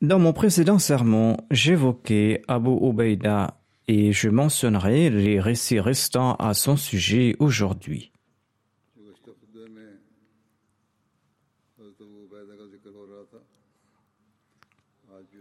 [0.00, 6.78] Dans mon précédent sermon, j'évoquais Abu Ubaida et je mentionnerai les récits restants à son
[6.78, 8.10] sujet aujourd'hui.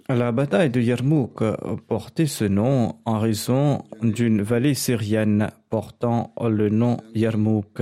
[0.09, 1.41] La bataille de Yarmouk
[1.87, 7.81] portait ce nom en raison d'une vallée syrienne portant le nom Yarmouk.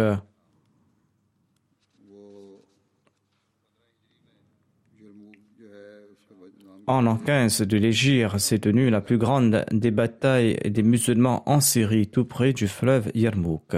[6.88, 11.60] en l'an 15 de l'Égyre s'est tenue la plus grande des batailles des musulmans en
[11.60, 13.76] Syrie, tout près du fleuve Yarmouk.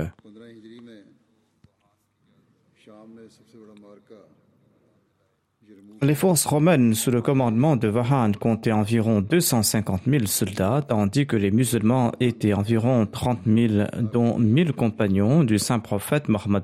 [6.01, 11.35] Les forces romaines sous le commandement de Vahan comptaient environ 250 000 soldats, tandis que
[11.35, 13.83] les musulmans étaient environ 30 000,
[14.13, 16.63] dont 1000 compagnons du saint prophète Mohammed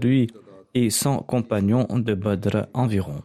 [0.00, 0.28] lui
[0.74, 3.22] et 100 compagnons de Badr environ.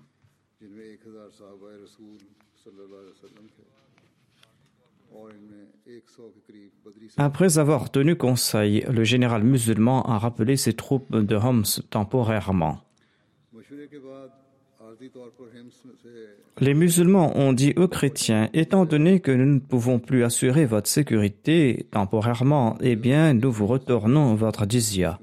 [7.18, 12.80] Après avoir tenu conseil, le général musulman a rappelé ses troupes de Homs temporairement.
[16.60, 20.88] Les musulmans ont dit aux chrétiens, étant donné que nous ne pouvons plus assurer votre
[20.88, 25.20] sécurité temporairement, eh bien, nous vous retournons votre dizia.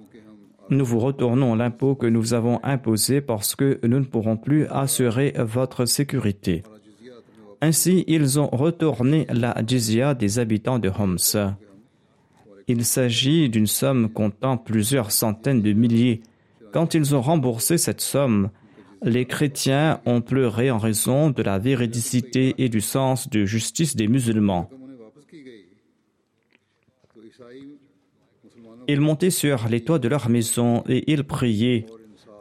[0.71, 5.35] Nous vous retournons l'impôt que nous avons imposé parce que nous ne pourrons plus assurer
[5.39, 6.63] votre sécurité.
[7.61, 11.57] Ainsi, ils ont retourné la dizia des habitants de Homs.
[12.73, 16.23] Il s'agit d'une somme comptant plusieurs centaines de milliers.
[16.73, 18.51] Quand ils ont remboursé cette somme,
[19.03, 24.07] les chrétiens ont pleuré en raison de la véridicité et du sens de justice des
[24.07, 24.71] musulmans.
[28.87, 31.87] Ils montaient sur les toits de leur maison et ils priaient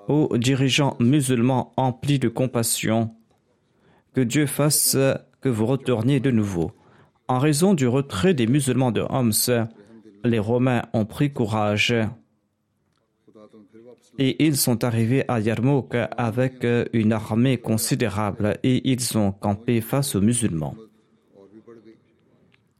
[0.07, 3.15] aux dirigeants musulmans emplis de compassion
[4.13, 4.95] que Dieu fasse
[5.41, 6.71] que vous retourniez de nouveau.
[7.27, 9.65] En raison du retrait des musulmans de Homs,
[10.23, 11.93] les Romains ont pris courage
[14.17, 19.79] et ils sont arrivés à Yarmouk avec euh, une armée considérable et ils ont campé
[19.79, 20.75] face aux musulmans.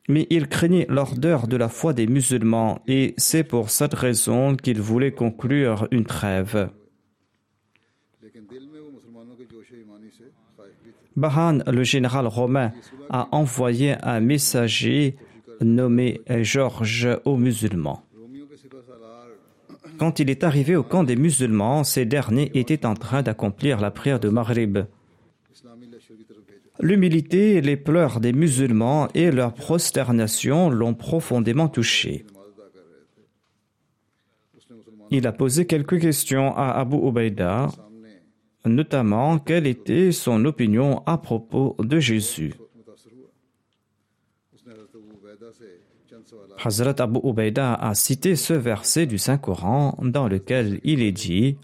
[0.09, 4.81] Mais ils craignaient l'ordre de la foi des musulmans et c'est pour cette raison qu'ils
[4.81, 6.69] voulaient conclure une trêve.
[11.15, 12.71] Bahan, le général romain,
[13.09, 15.15] a envoyé un messager
[15.61, 18.03] nommé euh, Georges aux musulmans.
[19.97, 23.91] Quand il est arrivé au camp des musulmans, ces derniers étaient en train d'accomplir la
[23.91, 24.79] prière de Maghrib.
[26.79, 32.25] L'humilité les pleurs des musulmans et leur prosternation l'ont profondément touché.
[35.11, 37.69] Il a posé quelques questions à Abu Ubaïda,
[38.65, 42.53] notamment quelle était son opinion à propos de Jésus.
[46.61, 51.55] Hazrat Abu Ubaida a cité ce verset du Saint-Coran dans lequel il est dit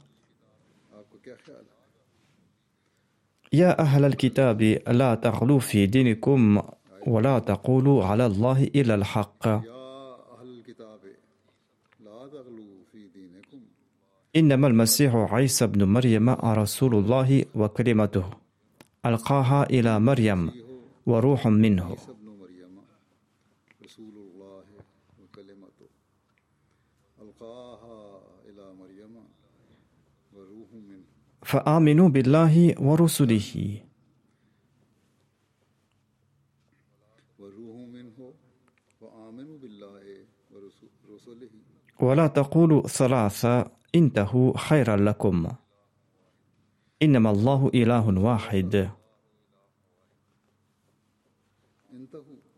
[3.52, 6.62] Ya ahl al-kitabi la taghlu fi dinikum
[7.06, 9.62] wa la taqulu ala Allah illa al-haqq.
[14.36, 18.26] إنما المسيح عيسى بن مريم رسول الله وكلمته
[19.06, 20.52] ألقاها إلى مريم
[21.06, 21.96] وروح منه
[31.46, 33.82] منه فآمنوا بالله ورسله.
[42.02, 45.48] ولا تقولوا ثلاثة انتهوا خيرا لكم.
[47.02, 48.90] إنما الله إله واحد.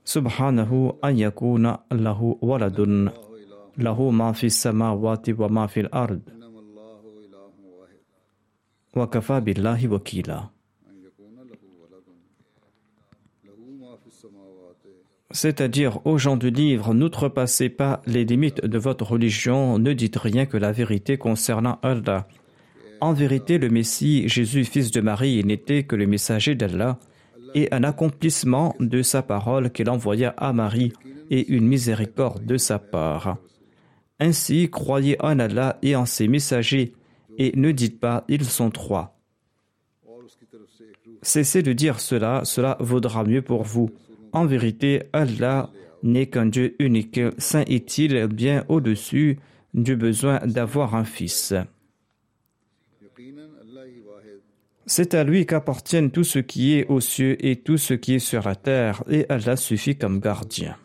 [0.06, 2.80] سبحانه أن يكون له ولد.
[3.78, 6.37] له ما في السماوات وما في الأرض.
[8.97, 10.39] وكفى بالله وكيلا
[10.91, 12.07] أن يكون له ولد
[13.45, 14.77] له ما في السماوات
[15.35, 20.45] C'est-à-dire, aux gens du livre, n'outrepassez pas les limites de votre religion, ne dites rien
[20.45, 22.29] que la vérité concernant Allah.
[23.01, 26.99] En vérité, le Messie, Jésus, fils de Marie, n'était que le messager d'Allah
[27.55, 30.93] et un accomplissement de sa parole qu'il envoya à Marie
[31.31, 33.39] et une miséricorde de sa part.
[34.21, 36.93] Ainsi, croyez en Allah et en ses messagers
[37.38, 39.18] et ne dites pas ils sont trois.
[41.22, 43.90] Cessez de dire cela, cela vaudra mieux pour vous.
[44.34, 45.72] En vérité, Allah
[46.04, 47.20] n'est qu'un Dieu unique.
[47.38, 49.40] Saint est-il bien au-dessus
[49.74, 51.54] du besoin d'avoir un fils?
[54.86, 58.20] C'est à lui qu'appartiennent tout ce qui est aux cieux et tout ce qui est
[58.20, 60.78] sur la terre, et Allah suffit comme gardien.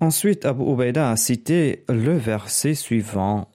[0.00, 3.50] Ensuite, Abu Ubaida a cité le verset suivant.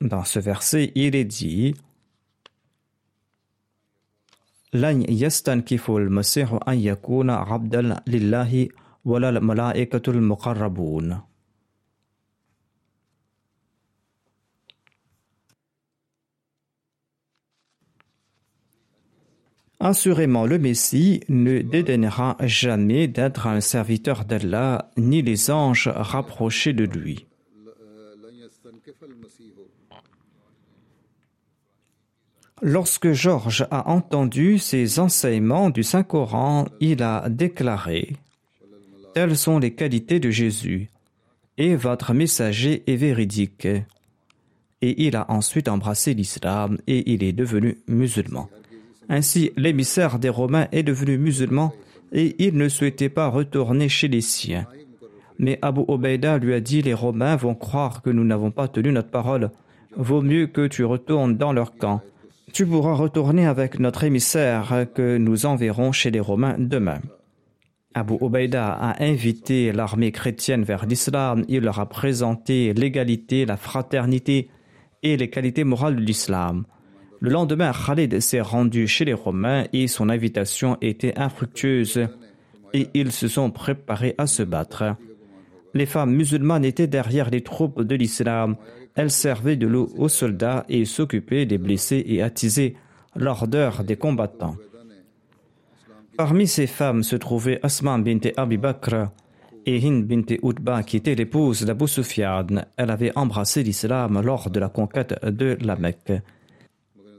[0.00, 1.74] Dans ce verset, il est dit
[4.74, 8.68] لن يستنكف المسيح أن يكون عبدا لله
[9.04, 11.20] ولا الملائكة المقربون
[19.85, 26.85] Assurément, le Messie ne dédaignera jamais d'être un serviteur d'Allah, ni les anges rapprochés de
[26.85, 27.25] lui.
[32.61, 38.15] Lorsque Georges a entendu ces enseignements du Saint-Coran, il a déclaré
[39.13, 40.91] Telles sont les qualités de Jésus,
[41.57, 43.67] et votre messager est véridique.
[44.81, 48.49] Et il a ensuite embrassé l'islam et il est devenu musulman.
[49.09, 51.73] Ainsi, l'émissaire des Romains est devenu musulman
[52.11, 54.65] et il ne souhaitait pas retourner chez les siens.
[55.39, 58.91] Mais Abu Obeida lui a dit Les Romains vont croire que nous n'avons pas tenu
[58.91, 59.51] notre parole.
[59.95, 62.01] Vaut mieux que tu retournes dans leur camp.
[62.51, 66.99] Tu pourras retourner avec notre émissaire que nous enverrons chez les Romains demain.
[67.95, 71.45] Abu Obeida a invité l'armée chrétienne vers l'islam.
[71.47, 74.49] Il leur a présenté l'égalité, la fraternité
[75.03, 76.65] et les qualités morales de l'islam.
[77.23, 82.09] Le lendemain, Khalid s'est rendu chez les Romains et son invitation était infructueuse
[82.73, 84.97] et ils se sont préparés à se battre.
[85.73, 88.57] Les femmes musulmanes étaient derrière les troupes de l'islam.
[88.95, 92.75] Elles servaient de l'eau aux soldats et s'occupaient des blessés et attisaient
[93.15, 94.57] l'ardeur des combattants.
[96.17, 99.11] Parmi ces femmes se trouvaient Asma bint Abi Bakr
[99.65, 102.65] et Hind bint Utba qui était l'épouse d'Abu Sufyan.
[102.75, 106.21] Elle avait embrassé l'islam lors de la conquête de la Mecque.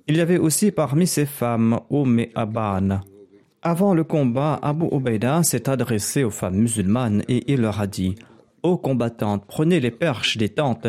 [0.06, 3.00] Il y avait aussi parmi ces femmes Oum Aban.
[3.62, 8.14] Avant le combat, Abu Obeida s'est adressé aux femmes musulmanes et il leur a dit
[8.62, 10.87] Ô combattantes, prenez les perches des tentes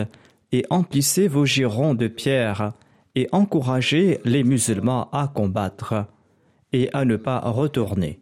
[0.51, 2.73] et emplissez vos girons de pierre
[3.15, 6.05] et encouragez les musulmans à combattre
[6.73, 8.19] et à ne pas retourner.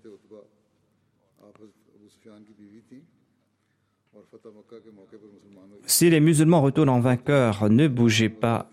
[5.87, 8.69] Si les musulmans retournent en vainqueur, ne bougez pas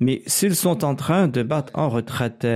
[0.00, 2.46] mais s'ils sont en train de battre en retraite,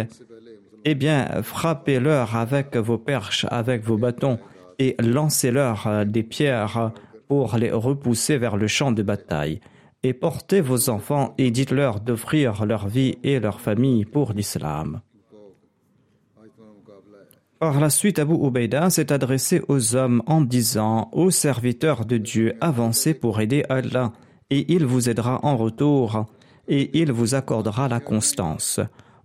[0.84, 4.38] eh bien, frappez-leur avec vos perches, avec vos bâtons,
[4.78, 6.92] et lancez-leur euh, des pierres
[7.28, 9.60] pour les repousser vers le champ de bataille.
[10.02, 15.00] Et portez vos enfants et dites-leur d'offrir leur vie et leur famille pour l'islam.
[17.60, 22.54] Par la suite, Abu Ubaida s'est adressé aux hommes en disant Ô serviteurs de Dieu,
[22.60, 24.12] avancez pour aider Allah,
[24.50, 26.26] et il vous aidera en retour
[26.68, 28.80] et il vous accordera la constance.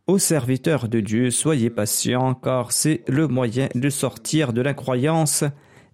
[0.07, 5.43] Ô serviteurs de Dieu, soyez patients, car c'est le moyen de sortir de l'incroyance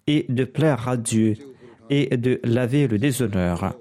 [0.06, 1.34] et de plaire à Dieu
[1.90, 3.74] et de laver le déshonneur.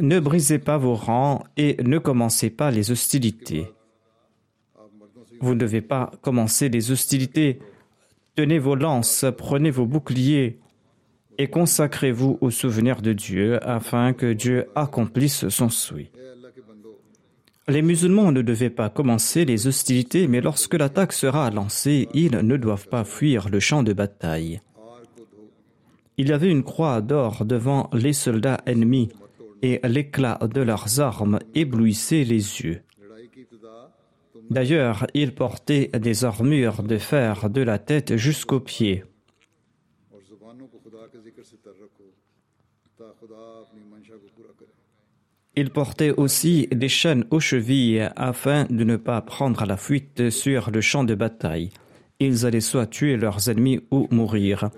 [0.00, 3.72] Ne brisez pas vos rangs et ne commencez pas les hostilités.
[5.40, 7.60] Vous ne devez pas commencer les hostilités.
[8.34, 10.58] Tenez vos lances, prenez vos boucliers,
[11.38, 16.10] et consacrez-vous au souvenir de Dieu afin que Dieu accomplisse son souhait.
[17.66, 22.56] Les musulmans ne devaient pas commencer les hostilités, mais lorsque l'attaque sera lancée, ils ne
[22.58, 24.60] doivent pas fuir le champ de bataille.
[26.18, 29.08] Il y avait une croix d'or devant les soldats ennemis,
[29.62, 32.82] et l'éclat de leurs armes éblouissait les yeux.
[34.50, 39.04] D'ailleurs, ils portaient des armures de fer de la tête jusqu'aux pieds.
[45.56, 50.70] Ils portaient aussi des chaînes aux chevilles afin de ne pas prendre la fuite sur
[50.70, 51.70] le champ de bataille.
[52.20, 54.70] Ils allaient soit tuer leurs ennemis ou mourir.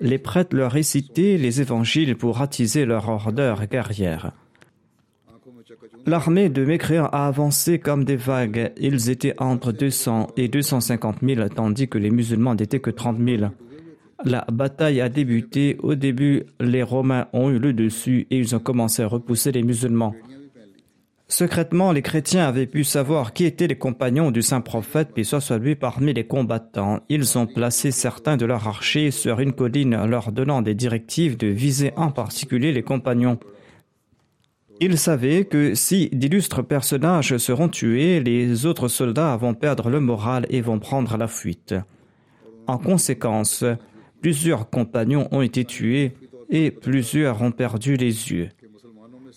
[0.00, 4.32] Les prêtres leur récitaient les évangiles pour attiser leur ardeur guerrière.
[6.06, 8.72] L'armée de mécréants a avancé comme des vagues.
[8.78, 13.50] Ils étaient entre 200 et 250 000, tandis que les musulmans n'étaient que 30 000.
[14.24, 15.76] La bataille a débuté.
[15.82, 19.62] Au début, les Romains ont eu le dessus et ils ont commencé à repousser les
[19.62, 20.14] musulmans.
[21.26, 25.58] Secrètement, les chrétiens avaient pu savoir qui étaient les compagnons du saint prophète, puis soit
[25.58, 27.00] lui parmi les combattants.
[27.08, 31.46] Ils ont placé certains de leurs archers sur une colline, leur donnant des directives de
[31.46, 33.38] viser en particulier les compagnons.
[34.80, 40.46] Ils savaient que si d'illustres personnages seront tués, les autres soldats vont perdre le moral
[40.50, 41.74] et vont prendre la fuite.
[42.66, 43.64] En conséquence,
[44.20, 46.12] plusieurs compagnons ont été tués
[46.48, 48.48] et plusieurs ont perdu les yeux.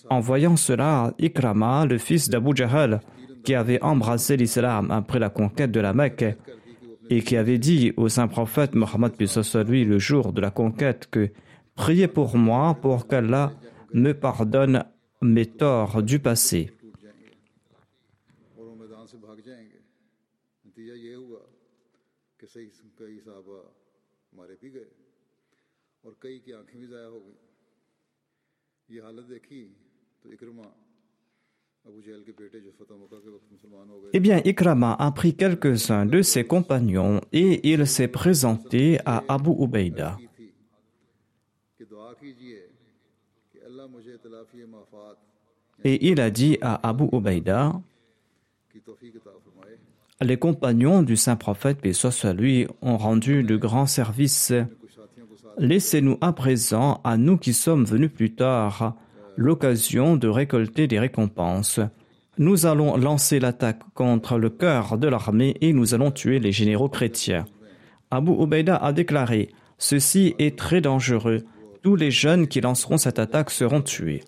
[0.09, 2.99] En voyant cela, Ikrama, le fils d'Abu Jahl,
[3.43, 6.25] qui avait embrassé l'islam après la conquête de la Mecque
[7.09, 9.13] et qui avait dit au saint prophète Mohammed
[9.67, 11.29] lui le jour de la conquête que
[11.75, 13.51] priez pour moi pour qu'Allah
[13.93, 14.85] me pardonne
[15.21, 16.71] mes torts du passé.
[34.13, 39.51] Eh bien, Ikrama a pris quelques-uns de ses compagnons et il s'est présenté à Abu
[39.59, 40.17] Ubaïda.
[45.83, 47.81] Et il a dit à Abu Ubaïda,
[50.21, 54.53] les compagnons du saint prophète, paix soit lui, ont rendu de grands services.
[55.59, 58.95] Laissez-nous à présent, à nous qui sommes venus plus tard,
[59.37, 61.79] l'occasion de récolter des récompenses.
[62.39, 66.89] Nous allons lancer l'attaque contre le cœur de l'armée et nous allons tuer les généraux
[66.89, 67.45] chrétiens.
[68.09, 71.43] Abu Obeida a déclaré Ceci est très dangereux.
[71.83, 74.23] Tous les jeunes qui lanceront cette attaque seront tués.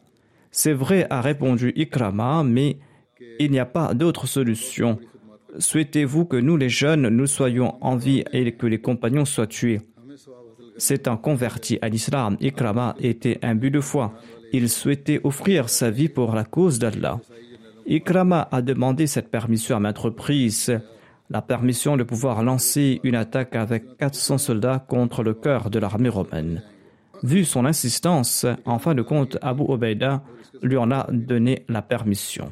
[0.52, 2.78] C'est vrai, a répondu Ikrama, mais
[3.40, 5.00] il n'y a pas d'autre solution.
[5.58, 9.82] Souhaitez-vous que nous, les jeunes, nous soyons en vie et que les compagnons soient tués?
[10.78, 14.14] S'étant converti à l'islam, Ikrama était but de foi.
[14.52, 17.20] Il souhaitait offrir sa vie pour la cause d'Allah.
[17.86, 20.80] Ikrama a demandé cette permission à maintes reprises,
[21.30, 26.10] la permission de pouvoir lancer une attaque avec 400 soldats contre le cœur de l'armée
[26.10, 26.64] romaine.
[27.24, 30.24] Vu son insistance, en fin de compte, Abu Ubaida
[30.62, 32.52] lui en a donné la permission.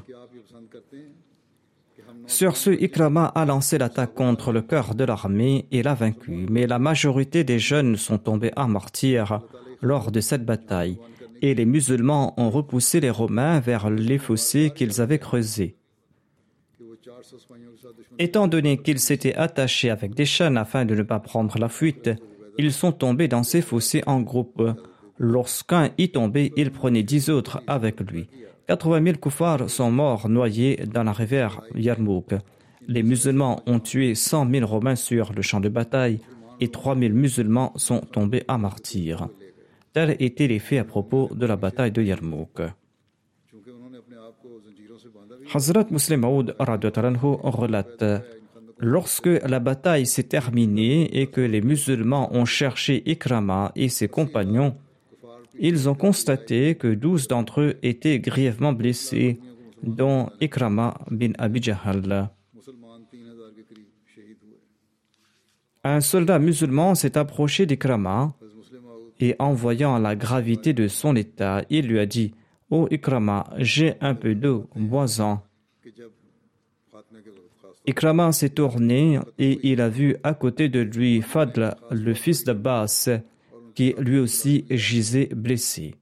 [2.34, 6.48] Sur ce, Ikrama a lancé l'attaque contre le cœur de l'armée et l'a vaincu.
[6.50, 9.42] mais la majorité des jeunes sont tombés à martyr
[9.82, 10.98] lors de cette bataille,
[11.44, 15.76] et les musulmans ont repoussé les Romains vers les fossés qu'ils avaient creusés.
[18.18, 22.10] Étant donné qu'ils s'étaient attachés avec des chaînes afin de ne pas prendre la fuite,
[22.58, 24.64] ils sont tombés dans ces fossés en groupe.
[25.20, 28.28] Lorsqu'un y tombait, il prenait dix autres avec lui.
[28.68, 32.34] 80 000 koufars sont morts noyés dans la rivière Yarmouk.
[32.88, 36.20] Les musulmans ont tué 100 000 Romains sur le champ de bataille
[36.62, 39.28] et 3 000 musulmans sont tombés à martyrs.
[39.92, 42.62] Tels étaient les faits à propos de la bataille de Yarmouk.
[45.54, 48.06] Hazrat Muslim Aoud relate
[48.80, 54.76] Lorsque la bataille s'est terminée et que les musulmans ont cherché Ikrama et ses compagnons,
[55.60, 59.40] ils ont constaté que douze d'entre eux étaient grièvement blessés,
[59.84, 61.62] dont Ikrama bin Abi
[65.84, 68.34] Un soldat musulman s'est approché d'Ikrama
[69.20, 72.34] et en voyant la gravité de son état, il lui a dit
[72.70, 75.42] oh Ikrama, j'ai un peu d'eau, bois-en.
[77.86, 83.10] Ikrama s'est tourné et il a vu à côté de lui Fadl, le fils d'Abbas,
[83.76, 85.96] qui lui aussi gisait blessé.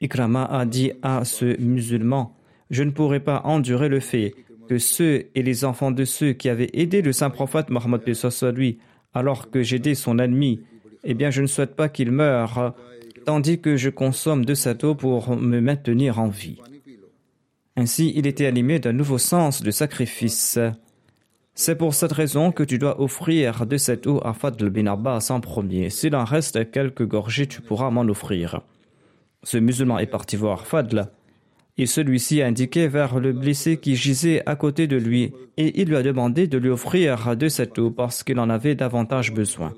[0.00, 2.36] Ikrama a dit à ce musulman,
[2.70, 4.34] je ne pourrai pas endurer le fait
[4.68, 8.02] que ceux et les enfants de ceux qui avaient aidé le saint prophète Mohammed
[8.54, 8.78] lui,
[9.12, 10.60] alors que j'aidais son ennemi,
[11.04, 12.74] eh bien je ne souhaite pas qu'il meure,
[13.24, 16.58] tandis que je consomme de cette eau pour me maintenir en vie.
[17.76, 20.58] Ainsi, il était animé d'un nouveau sens de sacrifice.
[21.54, 25.28] C'est pour cette raison que tu dois offrir de cette eau à Fadl bin Abbas
[25.30, 25.88] en premier.
[25.88, 28.60] S'il en reste quelques gorgées, tu pourras m'en offrir.
[29.44, 31.06] Ce musulman est parti voir Fadl
[31.76, 35.88] et celui-ci a indiqué vers le blessé qui gisait à côté de lui, et il
[35.88, 39.72] lui a demandé de lui offrir de cette eau parce qu'il en avait davantage besoin.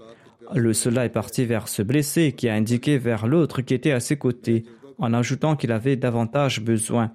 [0.55, 4.01] Le soldat est parti vers ce blessé qui a indiqué vers l'autre qui était à
[4.01, 4.65] ses côtés,
[4.99, 7.13] en ajoutant qu'il avait davantage besoin.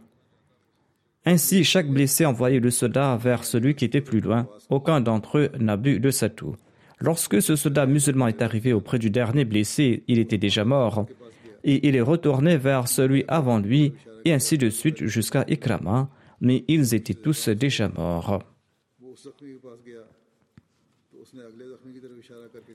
[1.25, 4.47] Ainsi, chaque blessé envoyait le soldat vers celui qui était plus loin.
[4.69, 6.55] Aucun d'entre eux n'a bu de cette eau.
[6.99, 11.05] Lorsque ce soldat musulman est arrivé auprès du dernier blessé, il était déjà mort,
[11.63, 13.93] et il est retourné vers celui avant lui
[14.25, 16.09] et ainsi de suite jusqu'à Ikrama,
[16.41, 18.43] mais ils étaient tous déjà morts.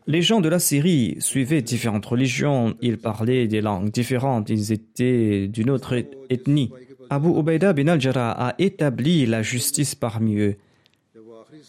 [0.06, 5.48] Les gens de la Syrie suivaient différentes religions, ils parlaient des langues différentes, ils étaient
[5.48, 5.96] d'une autre
[6.30, 6.72] ethnie.
[7.10, 10.56] Abu Ubaida bin al-Jarrah a établi la justice parmi eux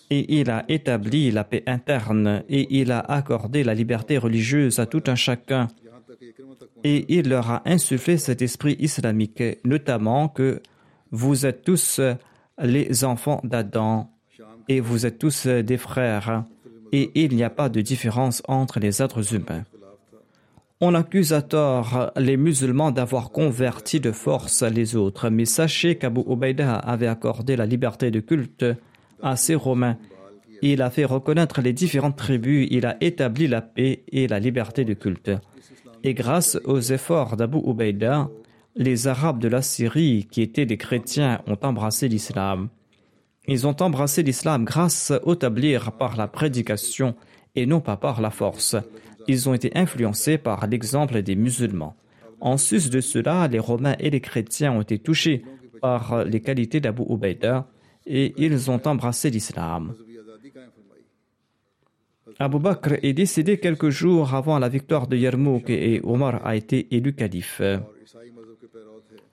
[0.10, 4.86] et il a établi la paix interne et il a accordé la liberté religieuse à
[4.86, 5.68] tout un chacun
[6.84, 10.62] et il leur a insufflé cet esprit islamique, notamment que
[11.12, 12.00] vous êtes tous
[12.62, 14.10] les enfants d'Adam
[14.70, 16.44] et vous êtes tous des frères
[16.92, 19.66] et il n'y a pas de différence entre les êtres humains.
[20.80, 26.22] On accuse à tort les musulmans d'avoir converti de force les autres, mais sachez qu'Abu
[26.28, 28.64] Ubaida avait accordé la liberté de culte
[29.24, 29.98] à ces Romains.
[30.62, 34.86] Il a fait reconnaître les différentes tribus, il a établi la paix et la liberté
[34.86, 35.32] de culte.
[36.04, 38.30] Et grâce aux efforts d'Abu Ubaida,
[38.76, 42.70] les Arabes de la Syrie, qui étaient des chrétiens, ont embrassé l'islam.
[43.48, 47.16] Ils ont embrassé l'islam grâce au tablir par la prédication
[47.56, 48.76] et non pas par la force.
[49.28, 51.96] Ils ont été influencés par l'exemple des musulmans.
[52.40, 55.44] En sus de cela, les Romains et les chrétiens ont été touchés
[55.82, 57.68] par les qualités d'Abu Ubaida
[58.06, 59.94] et ils ont embrassé l'islam.
[62.40, 66.88] Abu Bakr est décédé quelques jours avant la victoire de Yarmouk et Omar a été
[66.96, 67.62] élu calife.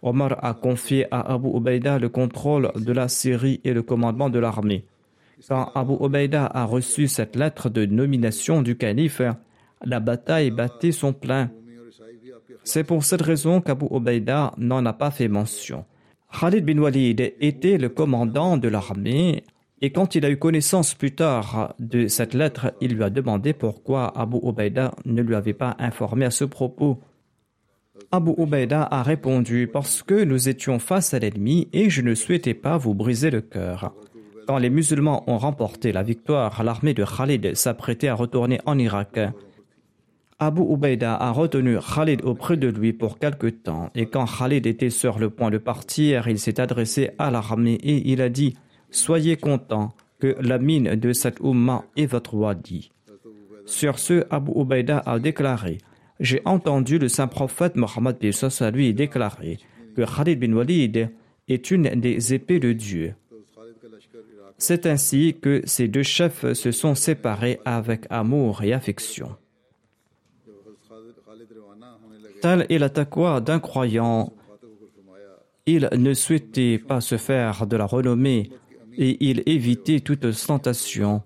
[0.00, 4.38] Omar a confié à Abu Ubaida le contrôle de la Syrie et le commandement de
[4.38, 4.84] l'armée.
[5.48, 9.22] Quand Abu Ubaida a reçu cette lettre de nomination du calife,
[9.84, 11.50] la bataille battait son plein.
[12.62, 15.84] C'est pour cette raison qu'Abu Ubaida n'en a pas fait mention.
[16.40, 19.44] Khalid bin Walid était le commandant de l'armée
[19.80, 23.52] et quand il a eu connaissance plus tard de cette lettre, il lui a demandé
[23.52, 27.00] pourquoi Abu Ubaida ne lui avait pas informé à ce propos.
[28.10, 32.54] Abu Ubaida a répondu Parce que nous étions face à l'ennemi et je ne souhaitais
[32.54, 33.92] pas vous briser le cœur.
[34.46, 39.18] Quand les musulmans ont remporté la victoire, l'armée de Khalid s'apprêtait à retourner en Irak.
[40.38, 44.90] Abu Ubaida a retenu Khalid auprès de lui pour quelque temps, et quand Khalid était
[44.90, 48.56] sur le point de partir, il s'est adressé à l'armée et il a dit
[48.90, 52.90] Soyez contents que la mine de cette Ummah est votre wadi.
[53.64, 55.78] Sur ce, Abu Ubaida a déclaré
[56.18, 58.16] J'ai entendu le saint prophète Mohammed
[58.72, 59.58] lui déclarer
[59.96, 61.10] que Khalid bin Walid
[61.48, 63.14] est une des épées de Dieu.
[64.58, 69.36] C'est ainsi que ces deux chefs se sont séparés avec amour et affection.
[72.44, 72.90] Tel est la
[73.40, 74.30] d'un croyant.
[75.64, 78.50] Il ne souhaitait pas se faire de la renommée
[78.98, 81.22] et il évitait toute ostentation.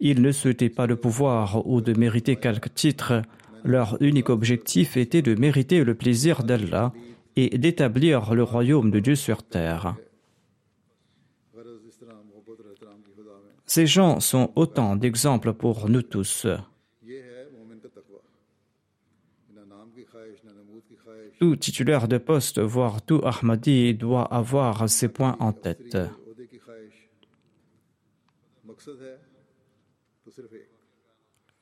[0.00, 3.22] Il ne souhaitait pas le pouvoir ou de mériter quelque titre.
[3.62, 6.92] Leur unique objectif était de mériter le plaisir d'Allah
[7.36, 9.94] et d'établir le royaume de Dieu sur terre.
[13.64, 16.48] Ces gens sont autant d'exemples pour nous tous.
[21.38, 25.96] Tout titulaire de poste, voire tout Ahmadi, doit avoir ces points en tête.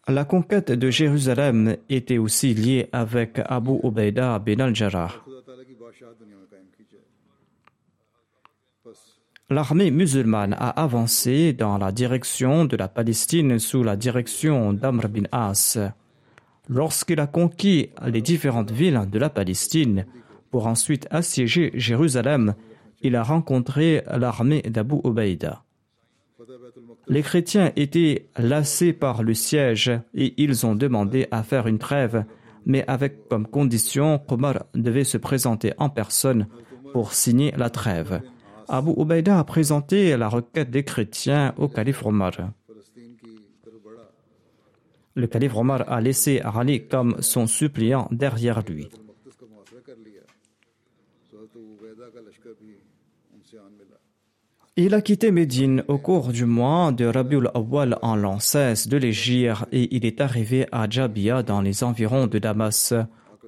[0.08, 5.12] La conquête de Jérusalem était aussi liée avec Abu Ubaida bin al-Jarrah.
[9.50, 15.24] L'armée musulmane a avancé dans la direction de la Palestine sous la direction d'Amr bin
[15.32, 15.78] As.
[16.68, 20.06] Lorsqu'il a conquis les différentes villes de la Palestine
[20.50, 22.54] pour ensuite assiéger Jérusalem,
[23.02, 25.62] il a rencontré l'armée d'Abu Ubaida.
[27.08, 32.24] Les chrétiens étaient lassés par le siège et ils ont demandé à faire une trêve,
[32.64, 36.48] mais avec comme condition qu'Omar devait se présenter en personne
[36.92, 38.22] pour signer la trêve.
[38.68, 42.32] Abu Ubaida a présenté la requête des chrétiens au calife Omar
[45.16, 48.88] le calife Omar a laissé Ali comme son suppliant derrière lui.
[54.76, 59.64] Il a quitté Médine au cours du mois de Rabiul Awwal en l'an de l'Égypte
[59.72, 62.92] et il est arrivé à Jabia dans les environs de Damas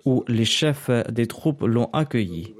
[0.07, 2.55] où les chefs des troupes l'ont accueilli.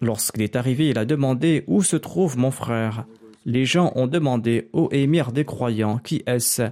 [0.00, 3.06] Lorsqu'il est arrivé, il a demandé où se trouve mon frère?
[3.48, 6.62] Les gens ont demandé au émir des croyants Qui est-ce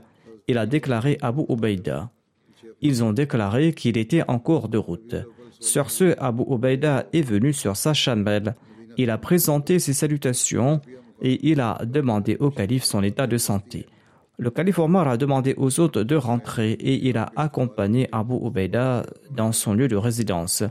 [0.49, 2.11] Il a déclaré Abu Ubaïda.
[2.81, 5.15] Ils ont déclaré qu'il était en cours de route.
[5.61, 8.57] Sur ce, Abu Ubaïda est venu sur sa chamelle.
[8.97, 10.81] Il a présenté ses salutations
[11.23, 13.87] et il a demandé au calife son état de santé.
[14.37, 19.07] Le calife Omar a demandé aux autres de rentrer et il a accompagné Abu Ubaïda
[19.31, 20.65] dans son lieu de résidence.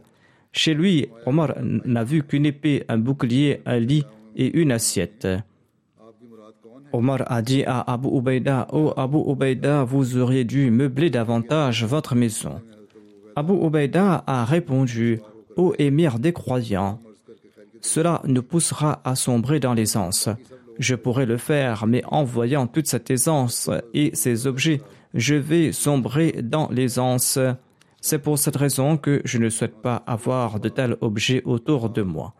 [0.51, 4.03] Chez lui, Omar n'a vu qu'une épée, un bouclier, un lit
[4.35, 5.29] et une assiette.
[6.93, 12.13] Omar a dit à Abu Ubaïda, Oh Abu Ubaïda, vous auriez dû meubler davantage votre
[12.13, 12.62] maison.
[13.36, 15.19] Abu Ubaïda a répondu,
[15.58, 16.99] Ô émir des croyants,
[17.82, 20.29] cela nous poussera à sombrer dans l'aisance.
[20.79, 24.82] Je pourrais le faire, mais en voyant toute cette aisance et ces objets,
[25.13, 27.39] je vais sombrer dans l'aisance.
[28.01, 32.01] C'est pour cette raison que je ne souhaite pas avoir de tels objets autour de
[32.01, 32.34] moi.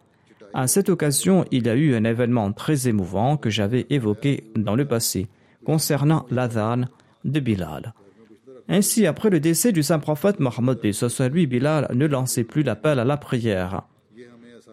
[0.54, 4.76] À cette occasion, il y a eu un événement très émouvant que j'avais évoqué dans
[4.76, 5.28] le passé,
[5.66, 6.84] concernant l'adhan
[7.26, 7.94] de Bilal.
[8.70, 10.80] Ainsi, après le décès du saint prophète Mohammed,
[11.32, 13.82] lui, Bilal ne lançait plus l'appel à la prière.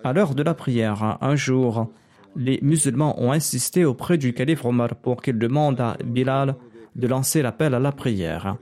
[0.04, 1.90] À l'heure de la prière, un jour,
[2.36, 6.56] les musulmans ont insisté auprès du calife Omar pour qu'il demande à Bilal
[6.94, 8.56] de lancer l'appel à la prière.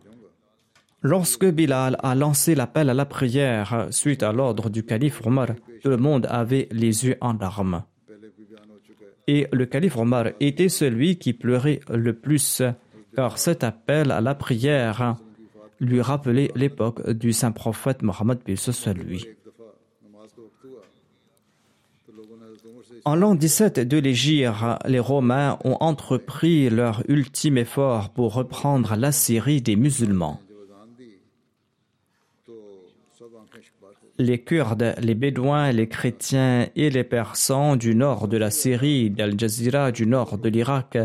[1.02, 5.48] Lorsque Bilal a lancé l'appel à la prière suite à l'ordre du calife Omar,
[5.82, 7.84] tout le monde avait les yeux en larmes.
[9.28, 12.62] Et le calife Omar était celui qui pleurait le plus,
[13.14, 15.16] car cet appel à la prière
[15.78, 18.38] lui rappelait l'époque du saint prophète Mohammed
[18.96, 19.26] lui.
[23.04, 24.50] En l'an 17 de l'Égypte,
[24.86, 30.40] les Romains ont entrepris leur ultime effort pour reprendre la Syrie des musulmans.
[34.18, 39.38] les Kurdes, les Bédouins, les chrétiens et les persans du nord de la Syrie, d'Al
[39.38, 40.98] Jazeera, du nord de l'Irak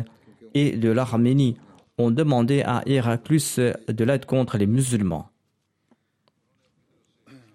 [0.55, 1.55] et de l'Arménie
[1.99, 5.29] ont demandé à Héraclus de l'aide contre les musulmans.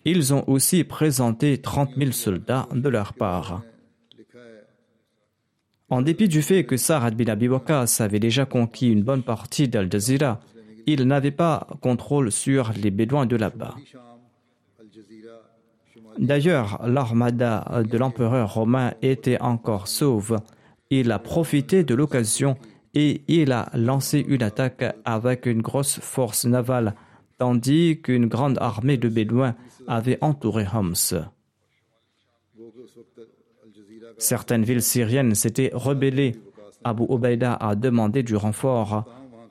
[0.04, 3.62] Ils ont aussi présenté 30 000 soldats de leur part.
[5.90, 9.68] En dépit du fait que Sarad bin Abi Waqqas avait déjà conquis une bonne partie
[9.68, 10.40] d'Al Jazeera,
[10.86, 13.74] il n'avait pas contrôle sur les Bédouins de là-bas.
[16.18, 20.38] D'ailleurs, l'armada de l'empereur romain était encore sauve.
[20.90, 22.56] Il a profité de l'occasion
[22.94, 26.94] et il a lancé une attaque avec une grosse force navale,
[27.38, 29.54] tandis qu'une grande armée de Bédouins
[29.86, 30.94] avait entouré Homs.
[34.18, 36.34] Certaines villes syriennes s'étaient rebellées.
[36.82, 39.04] Abu Obaïda a demandé du renfort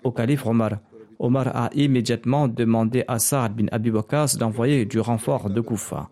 [0.03, 0.71] au calife Omar.
[1.19, 3.91] Omar a immédiatement demandé à Saad bin Abi
[4.37, 6.09] d'envoyer du renfort de Koufa.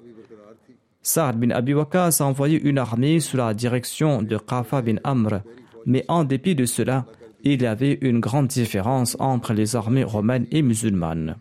[1.08, 5.42] Saad bin Abi a envoyé une armée sous la direction de Qafa bin Amr,
[5.86, 7.06] mais en dépit de cela,
[7.44, 11.36] il y avait une grande différence entre les armées romaines et musulmanes.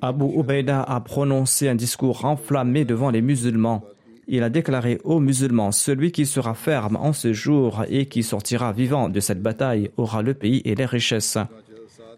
[0.00, 3.84] Abu Ubaida a prononcé un discours enflammé devant les musulmans.
[4.28, 8.72] Il a déclaré aux musulmans Celui qui sera ferme en ce jour et qui sortira
[8.72, 11.36] vivant de cette bataille aura le pays et les richesses.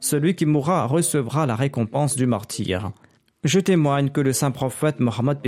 [0.01, 2.91] Celui qui mourra recevra la récompense du martyr.
[3.45, 5.39] Je témoigne que le saint prophète Mohammed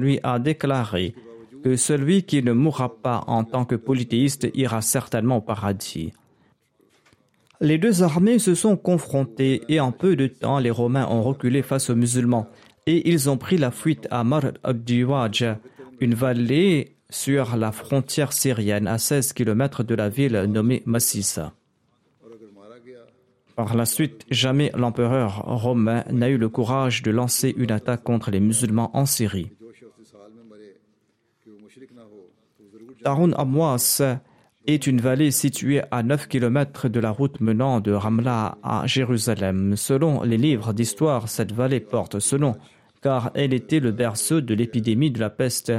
[0.00, 1.14] lui a déclaré
[1.64, 6.12] que celui qui ne mourra pas en tant que polythéiste ira certainement au paradis.
[7.60, 11.62] Les deux armées se sont confrontées et en peu de temps, les Romains ont reculé
[11.62, 12.46] face aux musulmans
[12.86, 15.46] et ils ont pris la fuite à Mar al-Diwaj,
[16.00, 21.52] une vallée sur la frontière syrienne à 16 km de la ville nommée Massissa.
[23.56, 28.30] Par la suite, jamais l'empereur romain n'a eu le courage de lancer une attaque contre
[28.30, 29.50] les musulmans en Syrie.
[33.02, 34.02] Tarun Amwas
[34.66, 39.76] est une vallée située à 9 km de la route menant de Ramla à Jérusalem.
[39.76, 42.56] Selon les livres d'histoire, cette vallée porte ce nom
[43.02, 45.72] car elle était le berceau de l'épidémie de la peste,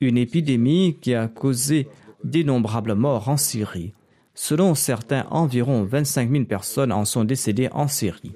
[0.00, 1.88] une épidémie qui a causé
[2.24, 3.92] d'innombrables morts en Syrie.
[4.36, 8.34] Selon certains, environ 25 000 personnes en sont décédées en Syrie.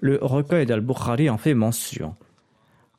[0.00, 2.16] Le recueil d'Al-Bukhari en fait mention.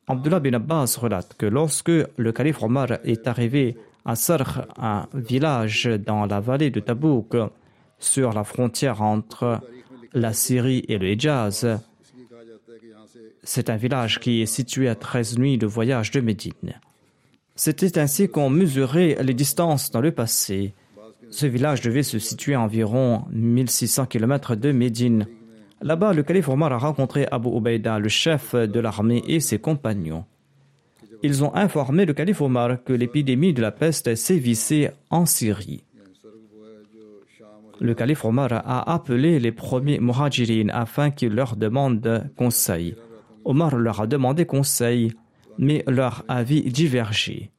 [0.08, 5.86] Abdullah bin Abbas relate que lorsque le calife Omar est arrivé à Sarh, un village
[5.86, 7.36] dans la vallée de Tabouk,
[8.00, 9.60] sur la frontière entre
[10.13, 11.67] la Syrie et le Hijaz.
[13.44, 16.80] C'est un village qui est situé à 13 nuits de voyage de Médine.
[17.56, 20.74] C'était ainsi qu'on mesurait les distances dans le passé.
[21.32, 25.28] Ce village devait se situer à environ 1600 km de Médine.
[25.82, 30.26] Là-bas, le calife Omar a rencontré Abu Ubaïda, le chef de l'armée, et ses compagnons.
[31.24, 35.84] Ils ont informé le calife Omar que l'épidémie de la peste sévissait en Syrie.
[37.80, 42.96] Le calife Omar a appelé les premiers muhajirines afin qu'ils leur demandent conseil.
[43.46, 45.13] Omar leur a demandé conseil,
[45.58, 47.52] mais leur avis divergeait.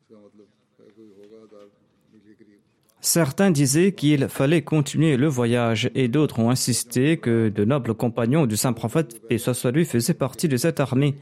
[3.04, 8.46] Certains disaient qu'il fallait continuer le voyage et d'autres ont insisté que de nobles compagnons
[8.46, 11.16] du saint prophète, et soit lui, faisaient partie de cette armée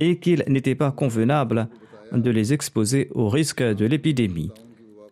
[0.00, 1.68] et qu'il n'était pas convenable
[2.10, 4.50] de les exposer au risque de l'épidémie.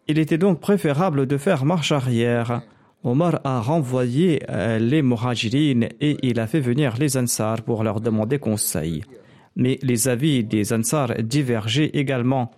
[0.09, 2.63] Il était donc préférable de faire marche arrière.
[3.05, 8.01] Omar a renvoyé euh, les Muhajirines et il a fait venir les Ansar pour leur
[8.01, 9.05] demander conseil.
[9.55, 12.51] Mais les avis des Ansar divergeaient également.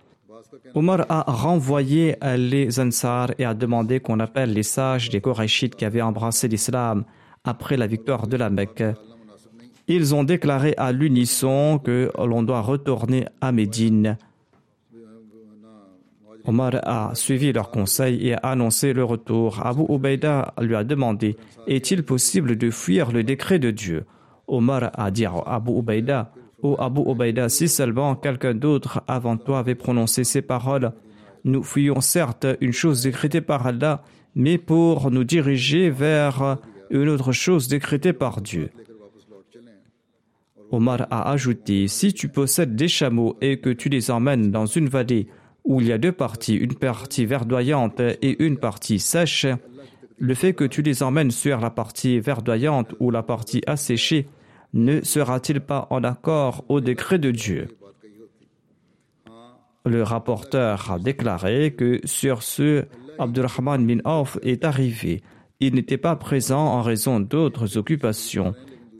[0.73, 5.85] Omar a renvoyé les Ansar et a demandé qu'on appelle les sages des Korachites qui
[5.85, 7.03] avaient embrassé l'islam
[7.43, 8.83] après la victoire de la Mecque.
[9.87, 14.17] Ils ont déclaré à l'unisson que l'on doit retourner à Médine.
[16.45, 19.65] Omar a suivi leur conseil et a annoncé le retour.
[19.65, 21.37] Abu Ubaida lui a demandé
[21.67, 24.05] Est-il possible de fuir le décret de Dieu?
[24.47, 26.31] Omar a dit à Abu Ubaida
[26.63, 30.91] Ô Abu Ubaida, si seulement quelqu'un d'autre avant toi avait prononcé ces paroles,
[31.43, 34.03] nous fuyons certes une chose décrétée par Allah,
[34.35, 36.57] mais pour nous diriger vers
[36.91, 38.69] une autre chose décrétée par Dieu.
[40.71, 44.87] Omar a ajouté, si tu possèdes des chameaux et que tu les emmènes dans une
[44.87, 45.27] vallée
[45.65, 49.47] où il y a deux parties, une partie verdoyante et une partie sèche,
[50.17, 54.27] le fait que tu les emmènes sur la partie verdoyante ou la partie asséchée
[54.73, 57.67] ne sera-t-il pas en accord au décret de Dieu
[59.85, 62.85] Le rapporteur a déclaré que sur ce,
[63.19, 65.21] Abdurrahman bin Auf est arrivé.
[65.59, 68.53] Il n'était pas présent en raison d'autres occupations.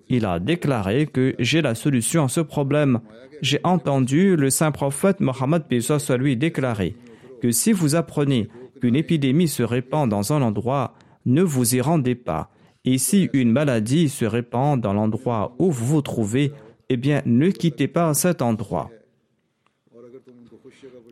[0.10, 3.00] Il a déclaré que j'ai la solution à ce problème.
[3.42, 6.96] J'ai entendu le saint prophète Mohammed soit lui déclarer
[7.42, 8.50] que si vous apprenez
[8.82, 10.94] qu'une épidémie se répand dans un endroit,
[11.26, 12.52] ne vous y rendez pas.
[12.84, 16.52] Et si une maladie se répand dans l'endroit où vous vous trouvez,
[16.90, 18.90] eh bien, ne quittez pas cet endroit.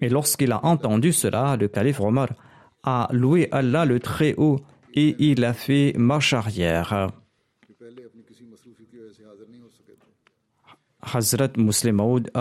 [0.01, 2.29] Et lorsqu'il a entendu cela, le calife Omar
[2.84, 4.60] a loué Allah le Très-Haut
[4.93, 7.12] et il a fait marche arrière.
[11.01, 12.32] Hazrat Muslim Maud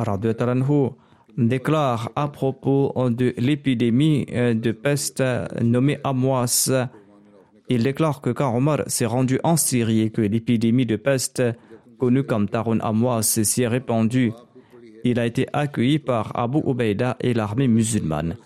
[1.36, 5.22] déclare à propos de l'épidémie de peste
[5.62, 6.70] nommée Amwas
[7.68, 11.42] il déclare que quand Omar s'est rendu en Syrie et que l'épidémie de peste,
[11.98, 14.32] connue comme Tarun Amwas, s'y est répandue,
[15.04, 18.36] il a été accueilli par Abu Ubaida et l'armée musulmane.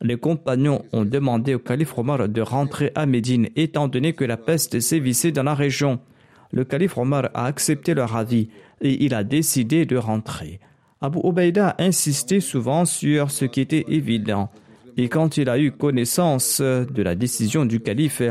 [0.00, 4.36] Les compagnons ont demandé au calife Omar de rentrer à Médine étant donné que la
[4.36, 5.98] peste sévissait dans la région.
[6.52, 8.48] Le calife Omar a accepté leur avis
[8.80, 10.60] et il a décidé de rentrer.
[11.00, 14.50] Abu Ubaida a insisté souvent sur ce qui était évident.
[14.96, 18.22] Et quand il a eu connaissance de la décision du calife,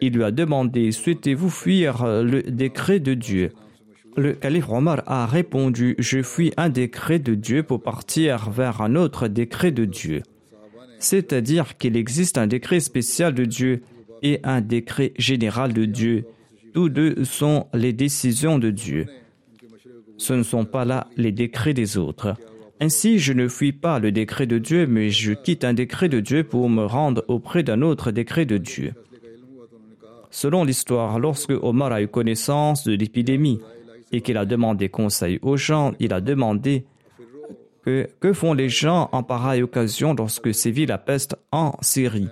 [0.00, 3.50] il lui a demandé Souhaitez-vous fuir le décret de Dieu?
[4.16, 8.96] Le calife Omar a répondu Je fuis un décret de Dieu pour partir vers un
[8.96, 10.22] autre décret de Dieu.
[10.98, 13.82] C'est-à-dire qu'il existe un décret spécial de Dieu
[14.22, 16.24] et un décret général de Dieu.
[16.74, 19.06] Tous deux sont les décisions de Dieu.
[20.18, 22.36] Ce ne sont pas là les décrets des autres.
[22.80, 26.20] Ainsi, je ne fuis pas le décret de Dieu, mais je quitte un décret de
[26.20, 28.92] Dieu pour me rendre auprès d'un autre décret de Dieu.
[30.30, 33.60] Selon l'histoire, lorsque Omar a eu connaissance de l'épidémie
[34.12, 36.84] et qu'il a demandé conseil aux gens, il a demandé
[37.84, 42.28] que, font les gens en pareille occasion lorsque sévit la peste en Syrie.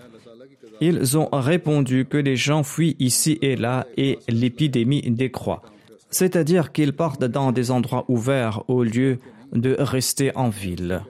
[0.81, 5.63] Ils ont répondu que les gens fuient ici et là et l'épidémie décroît.
[6.11, 9.19] C'est-à-dire qu'ils partent dans des endroits ouverts au lieu
[9.53, 11.03] de rester en ville.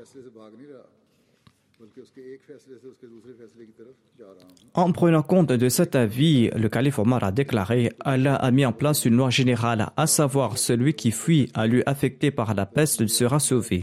[4.78, 8.70] En prenant compte de cet avis, le calife Omar a déclaré Allah a mis en
[8.70, 13.04] place une loi générale, à savoir celui qui fuit à lui affecté par la peste
[13.08, 13.82] sera sauvé.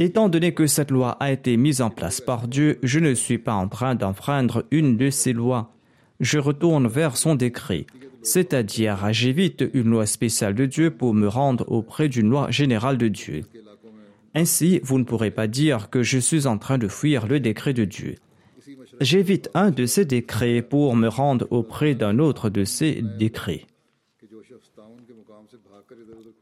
[0.00, 3.38] Étant donné que cette loi a été mise en place par Dieu, je ne suis
[3.38, 5.70] pas en train d'enfreindre une de ces lois.
[6.18, 7.86] Je retourne vers son décret,
[8.20, 13.06] c'est-à-dire j'évite une loi spéciale de Dieu pour me rendre auprès d'une loi générale de
[13.06, 13.42] Dieu.
[14.34, 17.74] Ainsi, vous ne pourrez pas dire que je suis en train de fuir le décret
[17.74, 18.16] de Dieu.
[19.00, 23.66] J'évite un de ces décrets pour me rendre auprès d'un autre de ces décrets.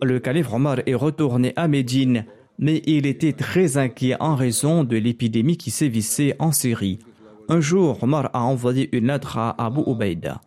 [0.02, 2.26] Le calife Omar est retourné à Médine,
[2.58, 6.98] mais il était très inquiet en raison de l'épidémie qui sévissait en Syrie.
[7.48, 10.40] Un jour, Omar a envoyé une lettre à Abu Ubaida.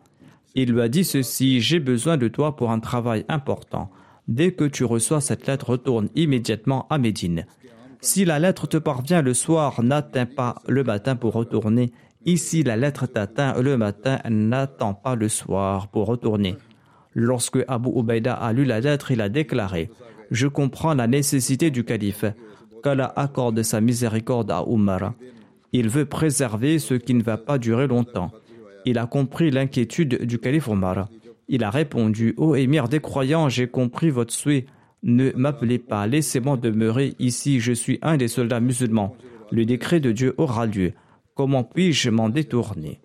[0.54, 3.90] Il lui a dit ceci J'ai besoin de toi pour un travail important.
[4.28, 7.46] Dès que tu reçois cette lettre, retourne immédiatement à Médine.
[8.06, 11.90] Si la lettre te parvient le soir, n'atteins pas le matin pour retourner.
[12.24, 16.54] Ici, la lettre t'atteint le matin, n'attends pas le soir pour retourner.
[17.14, 19.90] Lorsque Abu Ubaida a lu la lettre, il a déclaré
[20.30, 22.24] Je comprends la nécessité du calife.
[22.84, 25.14] Qu'Allah accorde sa miséricorde à Umar.
[25.72, 28.30] Il veut préserver ce qui ne va pas durer longtemps.
[28.84, 31.08] Il a compris l'inquiétude du calife Omar.
[31.48, 34.66] Il a répondu Ô émir des croyants, j'ai compris votre souhait.
[35.02, 39.16] Ne m'appelez pas, laissez-moi demeurer ici, je suis un des soldats musulmans.
[39.52, 40.92] Le décret de Dieu aura lieu.
[41.34, 43.00] Comment puis-je m'en détourner?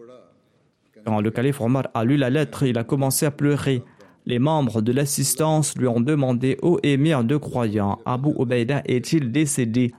[1.06, 3.84] Quand le calife Omar a lu la lettre, il a commencé à pleurer.
[4.26, 9.92] Les membres de l'assistance lui ont demandé Ô émir de croyants, Abu Ubaida est-il décédé?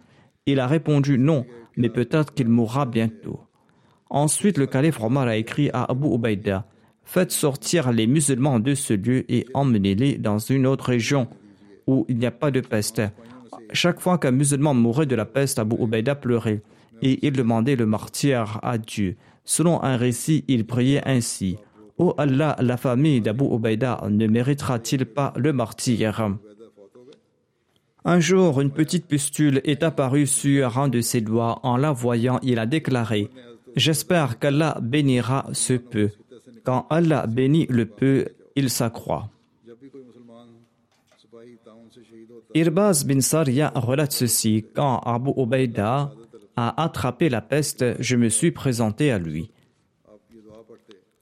[0.46, 1.44] Il a répondu Non,
[1.76, 3.40] mais peut-être qu'il mourra bientôt.
[4.10, 6.66] Ensuite, le calife Omar a écrit à Abu Ubaida
[7.04, 11.28] Faites sortir les musulmans de ce lieu et emmenez-les dans une autre région
[11.86, 13.02] où il n'y a pas de peste.
[13.72, 16.62] Chaque fois qu'un musulman mourait de la peste, Abu Ubaida pleurait
[17.02, 19.16] et il demandait le martyr à Dieu.
[19.44, 21.58] Selon un récit, il priait ainsi
[21.98, 26.30] Ô Allah, la famille d'Abu Ubaida ne méritera-t-il pas le martyr?
[28.04, 31.60] Un jour, une petite pustule est apparue sur un de ses doigts.
[31.62, 33.30] En la voyant, il a déclaré
[33.76, 36.10] J'espère qu'Allah bénira ce peu.
[36.64, 39.30] Quand Allah bénit le peu, il s'accroît.
[42.54, 46.12] Irbaz bin Saria relate ceci Quand Abu Ubaida
[46.56, 49.50] a attrapé la peste, je me suis présenté à lui.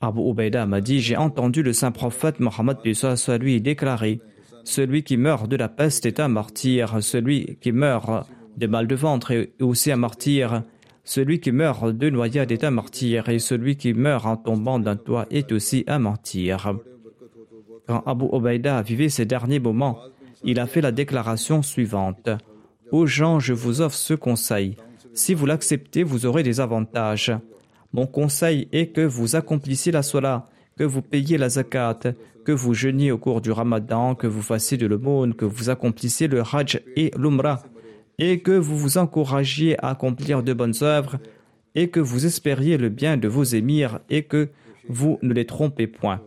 [0.01, 4.21] Abu Ubaida m'a dit J'ai entendu le saint prophète Mohammed soit lui déclarer
[4.65, 8.95] Celui qui meurt de la peste est un martyr, celui qui meurt de mal de
[8.97, 10.65] ventre est aussi un martyr,
[11.05, 14.97] celui qui meurt de noyade est un martyr, et celui qui meurt en tombant d'un
[14.97, 16.75] toit est aussi un martyr.
[17.87, 19.99] Quand Abu Ubaida vivait ces derniers moments,
[20.45, 22.31] il a fait la déclaration suivante.
[22.93, 24.77] Aux gens, je vous offre ce conseil.
[25.15, 27.33] Si vous l'acceptez, vous aurez des avantages.
[27.93, 32.01] Mon conseil est que vous accomplissiez la sola, que vous payiez la zakat,
[32.45, 36.29] que vous jeûniez au cours du ramadan, que vous fassiez de l'aumône, que vous accomplissiez
[36.29, 37.63] le hajj et l'umrah,
[38.19, 41.19] et que vous vous encouragiez à accomplir de bonnes œuvres,
[41.75, 44.49] et que vous espériez le bien de vos émirs, et que
[44.89, 46.21] vous ne les trompez point.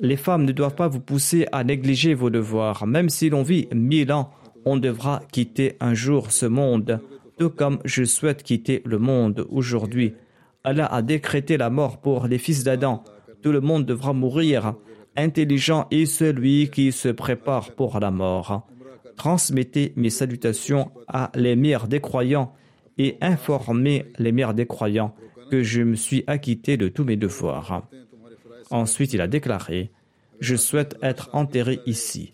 [0.00, 2.86] Les femmes ne doivent pas vous pousser à négliger vos devoirs.
[2.86, 4.30] Même si l'on vit mille ans,
[4.64, 7.00] on devra quitter un jour ce monde,
[7.38, 10.14] tout comme je souhaite quitter le monde aujourd'hui.
[10.62, 13.02] Allah a décrété la mort pour les fils d'Adam.
[13.42, 14.74] Tout le monde devra mourir.
[15.16, 18.68] Intelligent est celui qui se prépare pour la mort.
[19.16, 22.52] Transmettez mes salutations à l'émir des croyants
[22.98, 25.14] et informez l'émir des croyants
[25.50, 27.88] que je me suis acquitté de tous mes devoirs.
[28.70, 29.90] Ensuite, il a déclaré
[30.40, 32.32] Je souhaite être enterré ici.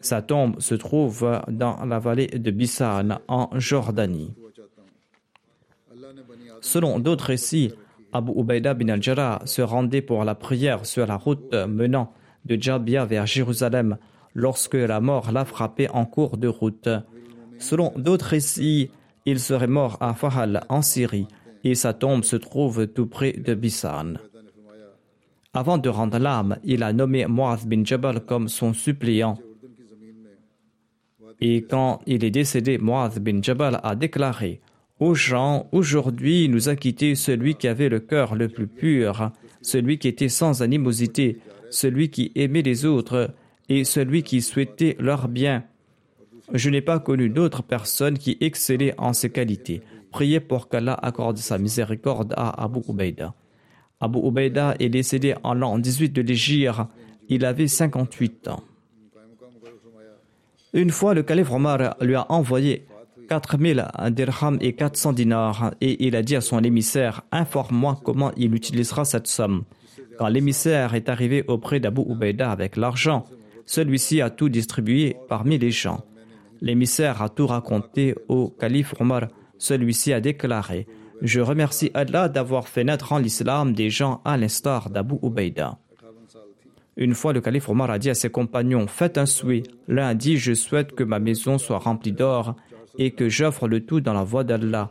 [0.00, 4.34] Sa tombe se trouve dans la vallée de Bissan, en Jordanie.
[6.60, 7.72] Selon d'autres récits,
[8.12, 12.12] Abu Ubaida bin al-Jarrah se rendait pour la prière sur la route menant
[12.44, 13.98] de Jabia vers Jérusalem
[14.34, 16.88] lorsque la mort l'a frappé en cours de route.
[17.58, 18.90] Selon d'autres récits,
[19.26, 21.28] il serait mort à Fahal en Syrie
[21.62, 24.18] et sa tombe se trouve tout près de Bissan.
[25.52, 29.36] Avant de rendre l'âme, il a nommé Muaz bin Jabal comme son suppléant.
[31.40, 34.60] Et quand il est décédé, Muaz bin Jabal a déclaré
[35.00, 39.98] Aux gens, aujourd'hui nous a quitté celui qui avait le cœur le plus pur, celui
[39.98, 43.34] qui était sans animosité, celui qui aimait les autres
[43.68, 45.64] et celui qui souhaitait leur bien.
[46.52, 49.82] Je n'ai pas connu d'autres personnes qui excellaient en ces qualités.
[50.12, 53.34] Priez pour qu'Allah accorde sa miséricorde à Abu Ubaida.
[54.00, 56.80] Abu Ubaida est décédé en l'an 18 de l'Égypte.
[57.28, 58.62] Il avait 58 ans.
[60.72, 62.86] Une fois, le calife Omar lui a envoyé
[63.28, 68.54] 4000 dirhams et 400 dinars et il a dit à son émissaire Informe-moi comment il
[68.54, 69.64] utilisera cette somme.
[70.18, 73.24] Quand l'émissaire est arrivé auprès d'Abu Ubaida avec l'argent,
[73.66, 76.04] celui-ci a tout distribué parmi les gens.
[76.60, 79.28] L'émissaire a tout raconté au calife Omar.
[79.58, 80.86] Celui-ci a déclaré
[81.22, 85.78] je remercie Allah d'avoir fait naître en l'islam des gens à l'instar d'Abu Ubaida.
[86.96, 89.62] Une fois, le calife Omar a dit à ses compagnons Faites un souhait.
[89.88, 92.56] L'un a dit Je souhaite que ma maison soit remplie d'or
[92.98, 94.90] et que j'offre le tout dans la voie d'Allah.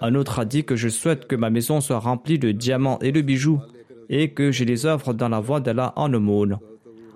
[0.00, 3.10] Un autre a dit que je souhaite que ma maison soit remplie de diamants et
[3.10, 3.60] de bijoux
[4.08, 6.58] et que je les offre dans la voie d'Allah en aumône.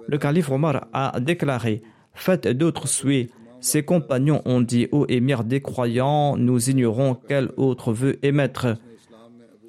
[0.06, 1.82] Le calife Omar a déclaré
[2.14, 3.30] Faites d'autres souhaits.
[3.60, 8.76] Ses compagnons ont dit Ô émir des croyants, nous ignorons quel autre vœu émettre.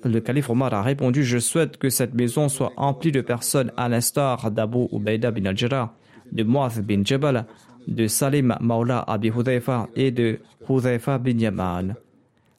[0.04, 3.90] Le calife Omar a répondu Je souhaite que cette maison soit emplie de personnes à
[3.90, 5.94] l'instar d'Abu Ubaida bin al-Jarrah,
[6.32, 7.46] de Muaz bin Jabal,
[7.88, 11.96] de Salim Maula Abi Hudayfa et de Hudayfa bin Yaman.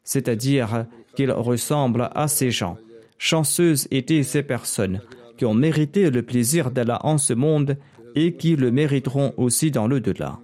[0.02, 2.76] C'est-à-dire qu'il ressemble à ces gens.
[3.18, 5.00] Chanceuses étaient ces personnes
[5.36, 7.76] qui ont mérité le plaisir d'Allah en ce monde
[8.14, 10.38] et qui le mériteront aussi dans le delà.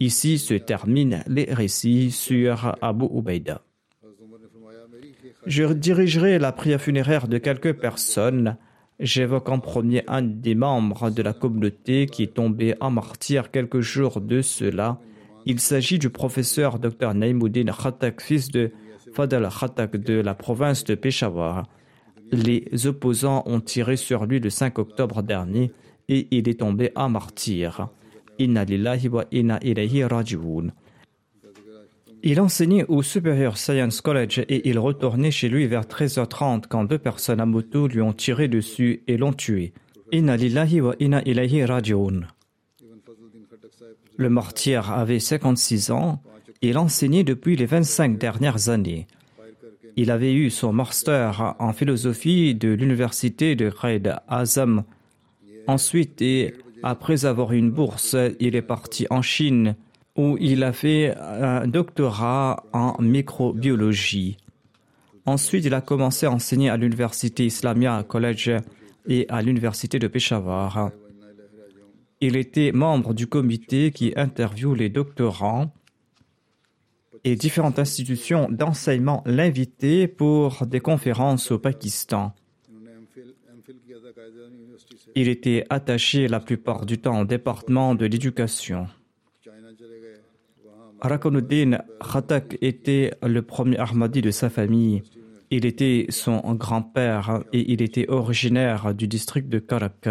[0.00, 3.62] Ici se terminent les récits sur Abu Ubaida.
[5.46, 8.56] Je dirigerai la prière funéraire de quelques personnes.
[9.00, 13.80] J'évoque en premier un des membres de la communauté qui est tombé en martyr quelques
[13.80, 15.00] jours de cela.
[15.44, 18.70] Il s'agit du professeur Dr Naïmoudine Khatak, fils de
[19.12, 21.66] Fadal Khatak de la province de Peshawar.
[22.30, 25.72] Les opposants ont tiré sur lui le 5 octobre dernier
[26.08, 27.88] et il est tombé en martyr.
[28.38, 28.64] Inna
[29.10, 29.58] wa inna.
[32.24, 36.98] Il enseignait au Superior Science College et il retournait chez lui vers 13h30 quand deux
[36.98, 39.72] personnes à moto lui ont tiré dessus et l'ont tué.
[40.12, 42.20] Inna lillahi wa inna ilayhi raji'un.
[44.16, 46.22] Le martyr avait 56 ans
[46.62, 49.08] il enseignait depuis les 25 dernières années.
[49.96, 54.84] Il avait eu son master en philosophie de l'université de Raid Azam.
[55.66, 59.76] Ensuite, et après avoir une bourse, il est parti en Chine
[60.16, 64.36] où il a fait un doctorat en microbiologie.
[65.24, 68.50] Ensuite, il a commencé à enseigner à l'université Islamia College
[69.08, 70.90] et à l'université de Peshawar.
[72.20, 75.72] Il était membre du comité qui interviewe les doctorants
[77.24, 82.34] et différentes institutions d'enseignement l'invitaient pour des conférences au Pakistan.
[85.14, 88.88] Il était attaché la plupart du temps au département de l'éducation.
[91.00, 95.02] Rakonuddin Khatak était le premier Ahmadi de sa famille.
[95.50, 100.08] Il était son grand-père et il était originaire du district de Karak.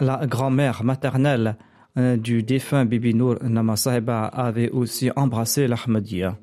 [0.00, 1.56] La grand-mère maternelle
[1.96, 6.36] euh, du défunt Bibi Noor Namasahiba avait aussi embrassé l'Ahmadiyya.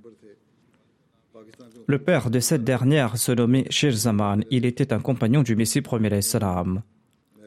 [1.87, 4.43] Le père de cette dernière se nommait Shirzaman.
[4.49, 6.81] Il était un compagnon du Messie premier salam.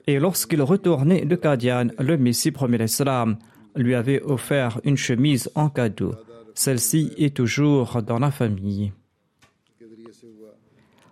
[0.06, 3.36] Et lorsqu'il retournait de Qadian, le Messie premier salam
[3.76, 6.14] lui avait offert une chemise en cadeau.
[6.54, 8.92] Celle-ci est toujours dans la famille.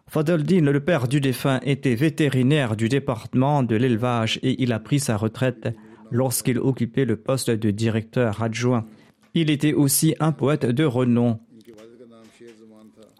[0.06, 5.00] Fadaldin, le père du défunt, était vétérinaire du département de l'élevage et il a pris
[5.00, 5.74] sa retraite
[6.10, 8.84] lorsqu'il occupait le poste de directeur adjoint.
[9.32, 11.40] Il était aussi un poète de renom.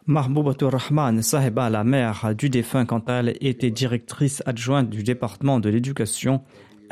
[0.07, 5.61] Mahboubatur Rahman Sahiba, la mère du défunt, quant à elle, était directrice adjointe du département
[5.61, 6.43] de l'éducation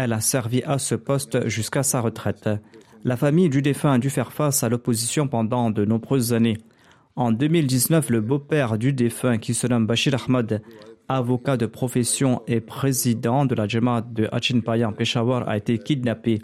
[0.02, 2.48] elle a servi à ce poste jusqu'à sa retraite.
[3.04, 6.56] La famille du défunt a dû faire face à l'opposition pendant de nombreuses années.
[7.16, 10.62] En 2019, le beau-père du défunt, qui se nomme Bashir Ahmad,
[11.08, 16.40] avocat de profession et président de la Jamaat de Achinpayan Peshawar, a été kidnappé.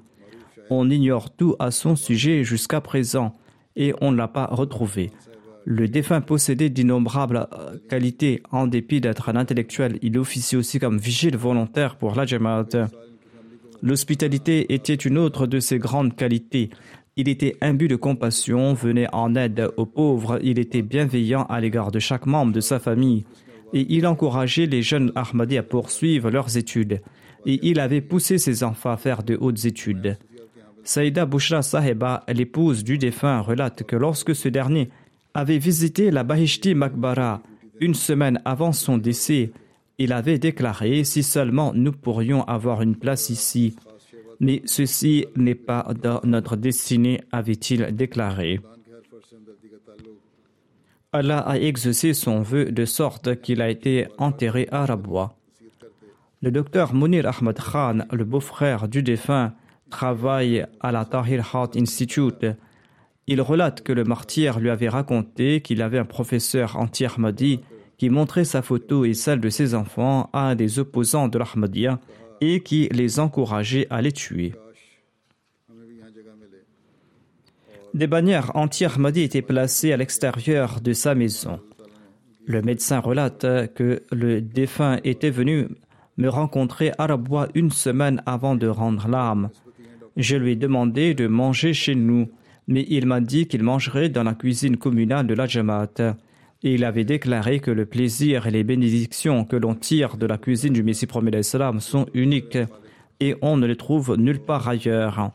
[0.68, 3.32] On ignore tout à son sujet jusqu'à présent
[3.74, 5.12] et on ne l'a pas retrouvé.
[5.68, 8.40] Le défunt possédait d'innombrables euh, qualités.
[8.52, 12.24] En dépit d'être un intellectuel, il officie aussi comme vigile volontaire pour la.
[13.82, 16.70] L'hospitalité était une autre de ses grandes qualités.
[17.16, 21.90] Il était imbu de compassion, venait en aide aux pauvres, il était bienveillant à l'égard
[21.90, 23.24] de chaque membre de sa famille,
[23.72, 27.00] et il encourageait les jeunes Ahmadis à poursuivre leurs études,
[27.44, 30.16] et il avait poussé ses enfants à faire de hautes études.
[30.84, 34.90] Saïda Bouchra Saheba, l'épouse du défunt, relate que lorsque ce dernier
[35.36, 37.42] avait visité la Bahishti Makbara
[37.78, 39.52] une semaine avant son décès,
[39.98, 43.76] il avait déclaré Si seulement nous pourrions avoir une place ici.
[44.40, 48.60] Mais ceci n'est pas dans notre destinée, avait-il déclaré.
[51.12, 55.34] Allah a exaucé son vœu de sorte qu'il a été enterré à Rabwa.
[56.42, 59.52] Le docteur Munir Ahmad Khan, le beau-frère du défunt,
[59.90, 62.46] travaille à la Tahir Heart Institute.
[63.26, 67.60] Il relate que le martyr lui avait raconté qu'il avait un professeur anti-Ahmadi
[67.98, 71.98] qui montrait sa photo et celle de ses enfants à des opposants de l'Ahmadiyya
[72.40, 74.52] et qui les encourageait à les tuer.
[77.94, 81.60] Des bannières anti-Ahmadi étaient placées à l'extérieur de sa maison.
[82.44, 85.68] Le médecin relate que le défunt était venu
[86.16, 89.50] me rencontrer à Rabwa une semaine avant de rendre l'âme.
[90.16, 92.28] Je lui ai demandé de manger chez nous,
[92.66, 96.16] mais il m'a dit qu'il mangerait dans la cuisine communale de la Jamaat.
[96.62, 100.38] Et il avait déclaré que le plaisir et les bénédictions que l'on tire de la
[100.38, 102.58] cuisine du Messie premier sont uniques
[103.20, 105.32] et on ne les trouve nulle part ailleurs.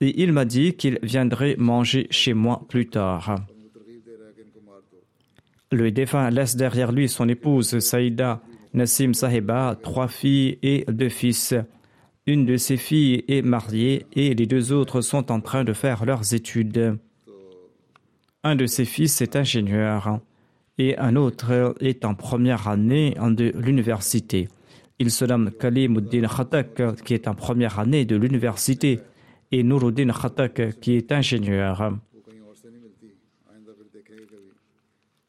[0.00, 3.36] Et il m'a dit qu'il viendrait manger chez moi plus tard.
[5.72, 8.42] Le défunt laisse derrière lui son épouse Saïda
[8.74, 11.54] Nassim Sahiba, trois filles et deux fils.
[12.26, 16.06] Une de ses filles est mariée et les deux autres sont en train de faire
[16.06, 16.98] leurs études.
[18.42, 20.20] Un de ses fils est ingénieur
[20.78, 24.48] et un autre est en première année de l'université.
[24.98, 29.00] Il se nomme Kalimuddin Khatak qui est en première année de l'université
[29.52, 31.92] et Nuruddin Khatak qui est ingénieur.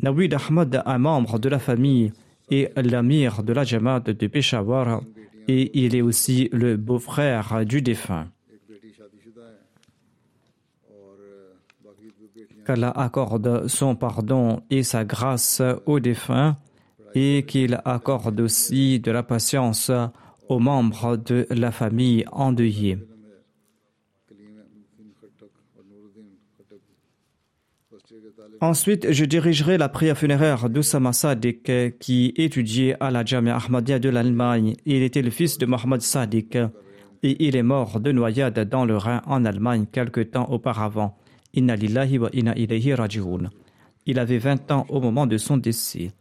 [0.02, 2.14] Nawid Ahmad, un membre de la famille,
[2.50, 5.02] est l'amir de la Jamaat de Peshawar
[5.48, 8.28] et il est aussi le beau-frère du défunt.
[12.66, 16.58] Qu'Allah accorde son pardon et sa grâce au défunt
[17.14, 19.92] et qu'il accorde aussi de la patience
[20.50, 22.98] aux membres de la famille endeuillée.
[28.62, 34.10] Ensuite, je dirigerai la prière funéraire d'Oussama Sadiq qui étudiait à la Jamia Ahmadiyya de
[34.10, 34.76] l'Allemagne.
[34.86, 36.58] Il était le fils de Mohamed Sadiq
[37.24, 41.18] et il est mort de noyade dans le Rhin en Allemagne quelque temps auparavant.
[41.58, 41.76] Wa
[42.96, 43.50] raji'un.
[44.06, 46.12] Il avait 20 ans au moment de son décès.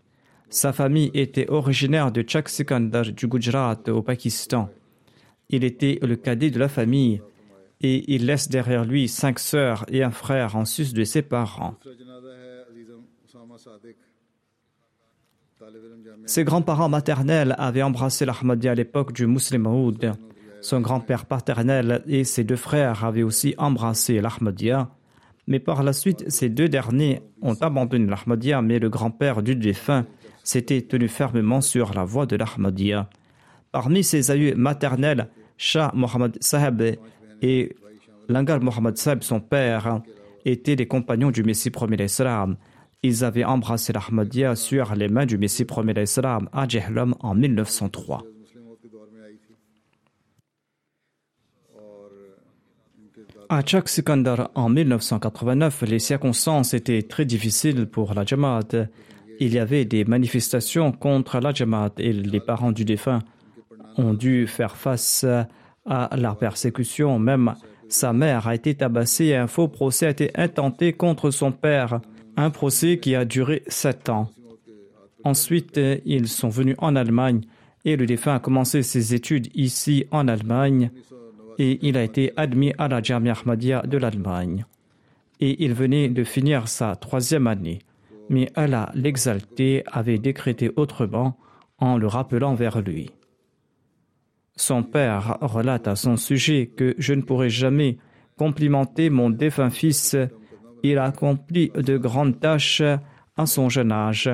[0.49, 4.71] Sa famille était originaire de Chak Sikandar du Gujarat au Pakistan.
[5.51, 7.21] Il était le cadet de la famille
[7.85, 11.75] et il laisse derrière lui cinq sœurs et un frère en sus de ses parents.
[16.25, 19.69] Ses grands-parents maternels avaient embrassé l'Ahmadiyya à l'époque du Muslim
[20.63, 24.89] Son grand-père paternel et ses deux frères avaient aussi embrassé l'Ahmadiyya.
[25.47, 30.07] Mais par la suite, ces deux derniers ont abandonné l'Ahmadiyya, mais le grand-père du défunt
[30.43, 33.11] s'était tenu fermement sur la voie de l'Ahmadiyya.
[33.73, 36.83] Parmi ses aïeux maternels, Shah Mohammad Saheb
[37.43, 37.77] et
[38.29, 40.01] Langar Mohammad Saheb, son père,
[40.45, 42.57] étaient des compagnons du Messie premier l'Islam.
[43.03, 48.25] Ils avaient embrassé l'Ahmadiyya sur les mains du Messie premier l'Islam à Jehlam en 1903.
[53.51, 58.89] À Chak Sikandar en 1989, les circonstances étaient très difficiles pour la Jamaat.
[59.39, 63.21] Il y avait des manifestations contre la Jamaat et les parents du défunt
[63.97, 65.47] ont dû faire face à
[65.87, 67.19] la persécution.
[67.19, 67.55] Même
[67.89, 72.01] sa mère a été tabassée et un faux procès a été intenté contre son père,
[72.37, 74.31] un procès qui a duré sept ans.
[75.25, 77.43] Ensuite, ils sont venus en Allemagne
[77.85, 80.91] et le défunt a commencé ses études ici en Allemagne
[81.59, 84.67] et il a été admis à la Jamia Ahmadiyya de l'Allemagne.
[85.41, 87.81] Et il venait de finir sa troisième année.
[88.29, 91.37] Mais Allah l'exalté avait décrété autrement
[91.79, 93.11] en le rappelant vers lui.
[94.57, 97.99] Son père relate à son sujet que je ne pourrai jamais
[98.37, 100.17] complimenter mon défunt fils.
[100.83, 102.83] Il a accompli de grandes tâches
[103.37, 104.31] à son jeune âge.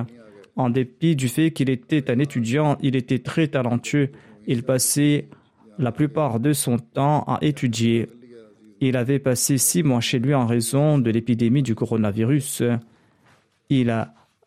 [0.57, 4.11] En dépit du fait qu'il était un étudiant, il était très talentueux.
[4.47, 5.29] Il passait
[5.79, 8.09] la plupart de son temps à étudier.
[8.81, 12.63] Il avait passé six mois chez lui en raison de l'épidémie du coronavirus.
[13.71, 13.95] Il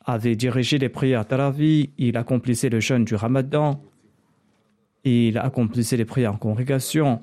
[0.05, 3.81] avait dirigé les prières Taravi, il accomplissait le jeûne du Ramadan,
[5.03, 7.21] il accomplissait les prières en congrégation.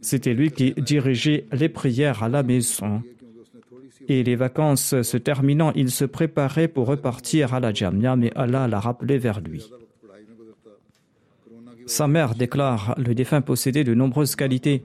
[0.00, 3.02] C'était lui qui dirigeait les prières à la maison.
[4.08, 8.66] Et les vacances se terminant, il se préparait pour repartir à la Jamia, mais Allah
[8.66, 9.70] l'a rappelé vers lui.
[11.86, 14.82] Sa mère déclare le défunt possédait de nombreuses qualités.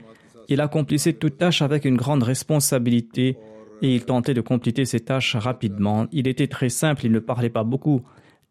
[0.49, 3.37] Il accomplissait toute tâche avec une grande responsabilité
[3.81, 6.07] et il tentait de compléter ses tâches rapidement.
[6.11, 8.01] Il était très simple, il ne parlait pas beaucoup.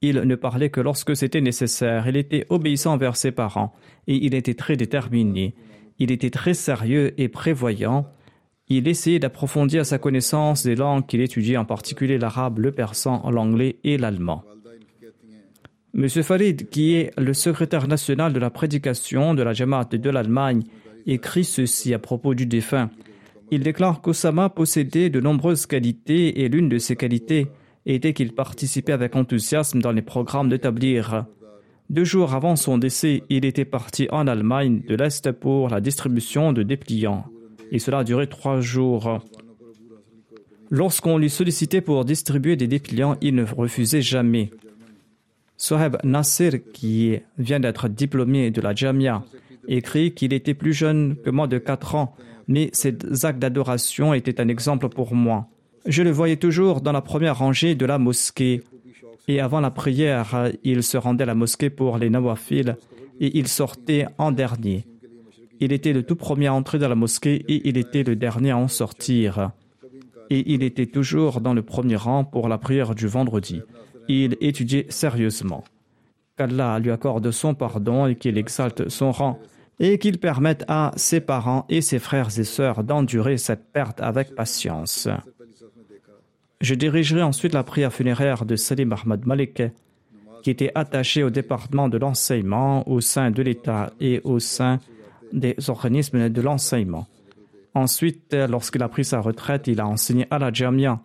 [0.03, 2.07] Il ne parlait que lorsque c'était nécessaire.
[2.09, 3.73] Il était obéissant envers ses parents
[4.07, 5.55] et il était très déterminé.
[5.99, 8.07] Il était très sérieux et prévoyant.
[8.69, 13.77] Il essayait d'approfondir sa connaissance des langues qu'il étudiait, en particulier l'arabe, le persan, l'anglais
[13.85, 14.45] et l'allemand.
[15.95, 16.09] M.
[16.09, 20.65] Farid, qui est le secrétaire national de la prédication de la Jamaat de l'Allemagne,
[21.07, 22.91] écrit ceci à propos du défunt.
[23.51, 27.47] Il déclare qu'Osama possédait de nombreuses qualités et l'une de ces qualités
[27.95, 31.27] était qu'il participait avec enthousiasme dans les programmes d'établir.
[31.89, 36.53] Deux jours avant son décès, il était parti en Allemagne de l'Est pour la distribution
[36.53, 37.25] de dépliants.
[37.71, 39.21] Et cela a duré trois jours.
[40.71, 44.51] Lorsqu'on lui sollicitait pour distribuer des dépliants, il ne refusait jamais.
[45.57, 49.25] Soheb Nasser, qui vient d'être diplômé de la Jamia,
[49.69, 52.17] écrit qu'il était plus jeune que moi de quatre ans
[52.49, 55.49] mais ces actes d'adoration étaient un exemple pour moi.
[55.87, 58.63] Je le voyais toujours dans la première rangée de la mosquée.
[59.29, 62.77] Et avant la prière, il se rendait à la mosquée pour les nawafil
[63.21, 64.85] et il sortait en dernier.
[65.61, 68.51] Il était le tout premier à entrer dans la mosquée et il était le dernier
[68.51, 69.51] à en sortir.
[70.29, 73.63] Et il était toujours dans le premier rang pour la prière du vendredi.
[74.09, 75.65] Il étudiait sérieusement.
[76.37, 79.39] Qu'Allah lui accorde son pardon et qu'il exalte son rang
[79.79, 84.35] et qu'il permette à ses parents et ses frères et sœurs d'endurer cette perte avec
[84.35, 85.09] patience.
[86.61, 89.63] Je dirigerai ensuite la prière funéraire de Salim Ahmad Malik,
[90.43, 94.79] qui était attaché au département de l'enseignement au sein de l'État et au sein
[95.33, 97.07] des organismes de l'enseignement.
[97.75, 101.01] Ensuite, lorsqu'il a pris sa retraite, il a enseigné à la Jamia.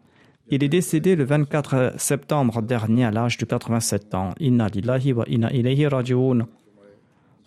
[0.50, 4.34] Il est décédé le 24 septembre dernier à l'âge de 87 ans.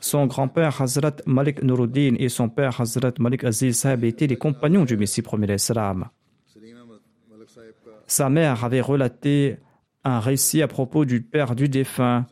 [0.01, 4.85] Son grand-père Hazrat Malik Nuruddin et son père Hazrat Malik Aziz Sahib étaient les compagnons
[4.85, 6.07] du Messie premier l'Islam.
[8.07, 9.57] Sa mère avait relaté
[10.05, 12.27] un récit à propos du père du défunt.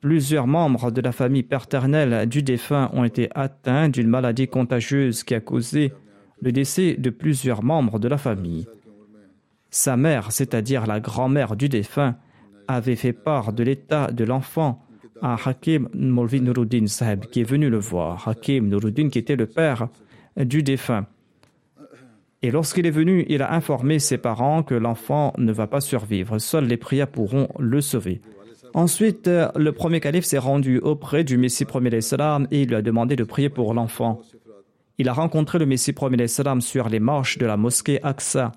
[0.00, 5.34] Plusieurs membres de la famille paternelle du défunt ont été atteints d'une maladie contagieuse qui
[5.34, 5.92] a causé
[6.40, 8.66] le décès de plusieurs membres de la famille.
[9.70, 12.16] Sa mère, c'est-à-dire la grand-mère du défunt,
[12.66, 14.84] avait fait part de l'état de l'enfant
[15.22, 18.26] à Hakim Molvi Nuruddin Sahib, qui est venu le voir.
[18.26, 19.88] Hakim Nuruddin, qui était le père
[20.36, 21.06] du défunt.
[22.42, 26.38] Et lorsqu'il est venu, il a informé ses parents que l'enfant ne va pas survivre.
[26.38, 28.20] Seules les prières pourront le sauver.
[28.74, 32.82] Ensuite, le premier calife s'est rendu auprès du Messie premier l'Islam et il lui a
[32.82, 34.20] demandé de prier pour l'enfant.
[34.98, 38.52] Il a rencontré le Messie premier l'Islam sur les marches de la mosquée Aqsa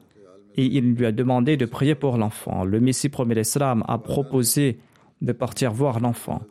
[0.55, 2.63] et il lui a demandé de prier pour l'enfant.
[2.63, 4.79] Le Messie premier l'Islam a proposé
[5.21, 6.41] de partir voir l'enfant.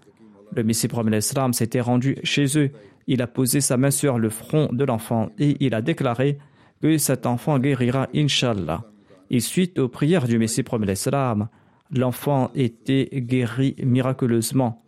[0.55, 2.71] Le Messie premier l'Islam s'était rendu chez eux.
[3.07, 6.39] Il a posé sa main sur le front de l'enfant et il a déclaré
[6.85, 8.85] que cet enfant guérira, Inshallah.
[9.31, 11.49] Et suite aux prières du Messie premier l'Islam,
[11.91, 14.85] l'enfant était guéri miraculeusement.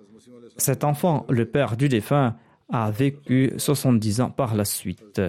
[0.58, 2.36] Cet enfant, le père du défunt,
[2.70, 5.22] a vécu 70 ans par la suite.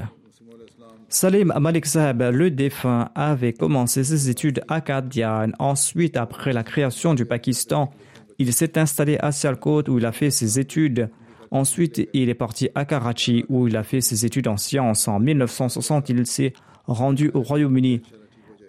[1.08, 5.52] Salim Malik le défunt, avait commencé ses études à Kadian.
[5.60, 7.92] Ensuite, après la création du Pakistan,
[8.40, 11.10] il s'est installé à Sialkot où il a fait ses études.
[11.52, 15.08] Ensuite, il est parti à Karachi où il a fait ses études en sciences.
[15.08, 16.54] En 1960, il s'est
[16.86, 18.02] rendu au Royaume-Uni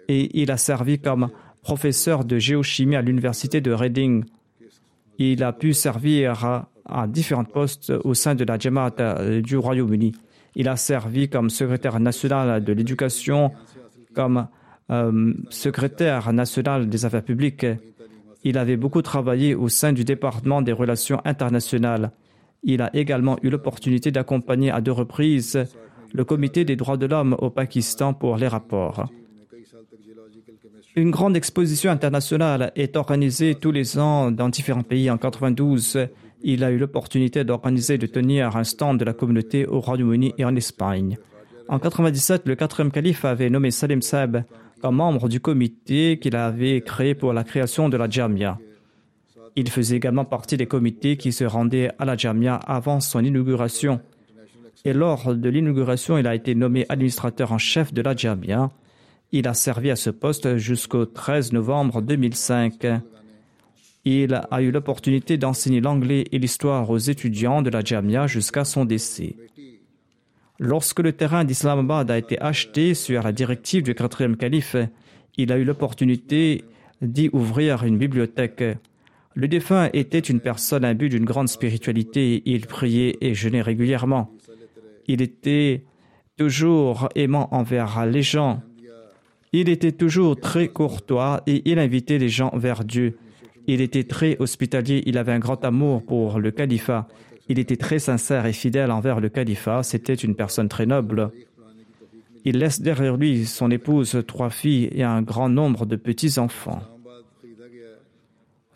[0.07, 1.29] et il a servi comme
[1.61, 4.23] professeur de géochimie à l'université de Reading.
[5.17, 10.13] Il a pu servir à, différents postes au sein de la Jamaat euh, du Royaume-Uni.
[10.55, 13.51] Il a servi comme secrétaire national de l'éducation,
[14.15, 14.47] comme
[14.89, 17.65] euh, secrétaire national des affaires publiques.
[18.43, 22.11] Il avait beaucoup travaillé au sein du département des relations internationales.
[22.63, 25.65] Il a également eu l'opportunité d'accompagner à deux reprises
[26.13, 29.07] le comité des droits de l'homme au Pakistan pour les rapports.
[30.95, 35.09] Une grande exposition internationale est organisée tous les ans dans différents pays.
[35.09, 36.07] En 92,
[36.41, 40.33] il a eu l'opportunité d'organiser et de tenir un stand de la communauté au Royaume-Uni
[40.37, 41.17] et en Espagne.
[41.67, 44.37] En 97, le quatrième calife avait nommé Salim Saeb
[44.81, 48.57] comme membre du comité qu'il avait créé pour la création de la Jamia.
[49.55, 53.99] Il faisait également partie des comités qui se rendaient à la Jamia avant son inauguration.
[54.85, 58.69] Et lors de l'inauguration, il a été nommé administrateur en chef de la Jamia.
[59.31, 62.85] Il a servi à ce poste jusqu'au 13 novembre 2005.
[64.05, 68.85] Il a eu l'opportunité d'enseigner l'anglais et l'histoire aux étudiants de la Jamia jusqu'à son
[68.85, 69.35] décès.
[70.57, 74.75] Lorsque le terrain d'Islamabad a été acheté sur la directive du quatrième calife,
[75.37, 76.65] il a eu l'opportunité
[77.01, 78.63] d'y ouvrir une bibliothèque.
[79.39, 82.43] Le défunt était une personne imbue d'une grande spiritualité.
[82.45, 84.35] Il priait et jeûnait régulièrement.
[85.07, 85.85] Il était
[86.35, 88.61] toujours aimant envers les gens.
[89.53, 93.17] Il était toujours très courtois et il invitait les gens vers Dieu.
[93.65, 97.07] Il était très hospitalier, il avait un grand amour pour le califat.
[97.47, 99.83] Il était très sincère et fidèle envers le califat.
[99.83, 101.31] C'était une personne très noble.
[102.43, 106.81] Il laisse derrière lui son épouse, trois filles et un grand nombre de petits-enfants.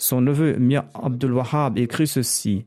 [0.05, 2.65] Son neveu Mia Abdul Wahab écrit ceci.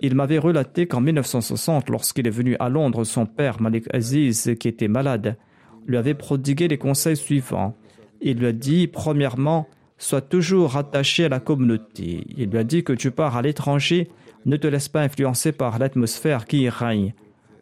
[0.00, 4.68] Il m'avait relaté qu'en 1960, lorsqu'il est venu à Londres, son père Malik Aziz, qui
[4.68, 5.36] était malade,
[5.86, 7.76] lui avait prodigué les conseils suivants.
[8.22, 9.68] Il lui a dit, premièrement,
[9.98, 12.24] sois toujours attaché à la communauté.
[12.38, 14.08] Il lui a dit que tu pars à l'étranger
[14.46, 17.12] ne te laisse pas influencer par l'atmosphère qui y règne.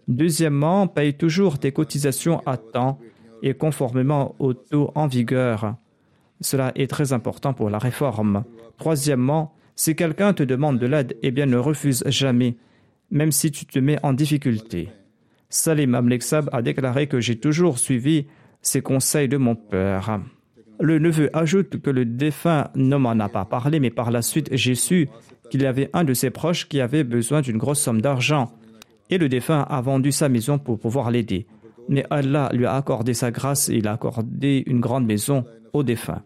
[0.06, 3.00] Deuxièmement, paye toujours tes cotisations à temps
[3.42, 5.74] et conformément au taux en vigueur.
[6.40, 8.44] Cela est très important pour la réforme.
[8.78, 12.56] Troisièmement, si quelqu'un te demande de l'aide, eh bien ne refuse jamais,
[13.10, 14.88] même si tu te mets en difficulté.
[15.48, 18.26] Salim Amleksab a déclaré que j'ai toujours suivi
[18.62, 20.20] ces conseils de mon père.
[20.78, 24.48] Le neveu ajoute que le défunt ne m'en a pas parlé, mais par la suite
[24.52, 25.08] j'ai su
[25.50, 28.52] qu'il y avait un de ses proches qui avait besoin d'une grosse somme d'argent
[29.10, 31.46] et le défunt a vendu sa maison pour pouvoir l'aider.
[31.90, 35.82] Mais Allah lui a accordé sa grâce et il a accordé une grande maison au
[35.82, 36.22] défunt.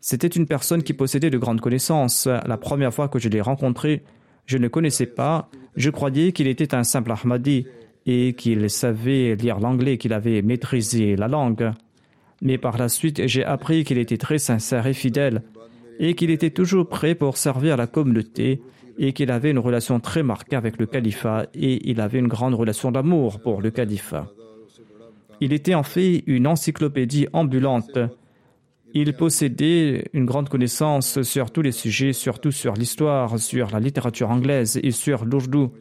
[0.00, 2.26] C'était une personne qui possédait de grandes connaissances.
[2.26, 4.02] La première fois que je l'ai rencontré,
[4.46, 5.48] je ne connaissais pas.
[5.76, 7.66] Je croyais qu'il était un simple Ahmadi
[8.04, 11.72] et qu'il savait lire l'anglais, qu'il avait maîtrisé la langue.
[12.42, 15.42] Mais par la suite, j'ai appris qu'il était très sincère et fidèle
[16.00, 18.60] et qu'il était toujours prêt pour servir la communauté
[18.98, 22.54] et qu'il avait une relation très marquée avec le califat et il avait une grande
[22.54, 24.26] relation d'amour pour le califat.
[25.44, 27.98] Il était en fait une encyclopédie ambulante.
[28.94, 34.30] Il possédait une grande connaissance sur tous les sujets, surtout sur l'histoire, sur la littérature
[34.30, 35.72] anglaise et sur l'ourdou.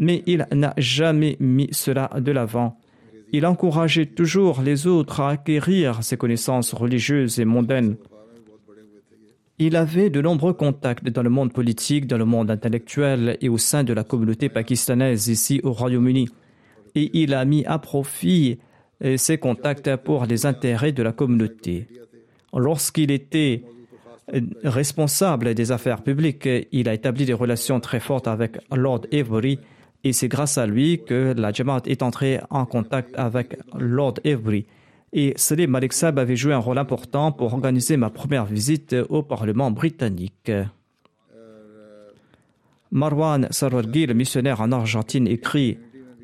[0.00, 2.76] Mais il n'a jamais mis cela de l'avant.
[3.30, 7.94] Il encourageait toujours les autres à acquérir ces connaissances religieuses et mondaines.
[9.60, 13.58] Il avait de nombreux contacts dans le monde politique, dans le monde intellectuel et au
[13.58, 16.28] sein de la communauté pakistanaise ici au Royaume-Uni.
[16.96, 18.58] Et il a mis à profit
[19.16, 21.88] ses contacts pour les intérêts de la communauté.
[22.54, 23.62] Lorsqu'il était
[24.62, 29.58] responsable des affaires publiques, il a établi des relations très fortes avec Lord Avery
[30.04, 34.66] et c'est grâce à lui que la Jamaat est entrée en contact avec Lord Avery
[35.12, 39.70] et Salim Malik avait joué un rôle important pour organiser ma première visite au Parlement
[39.70, 40.50] britannique.
[42.90, 45.78] Marwan Sarwargi, le missionnaire en Argentine, écrit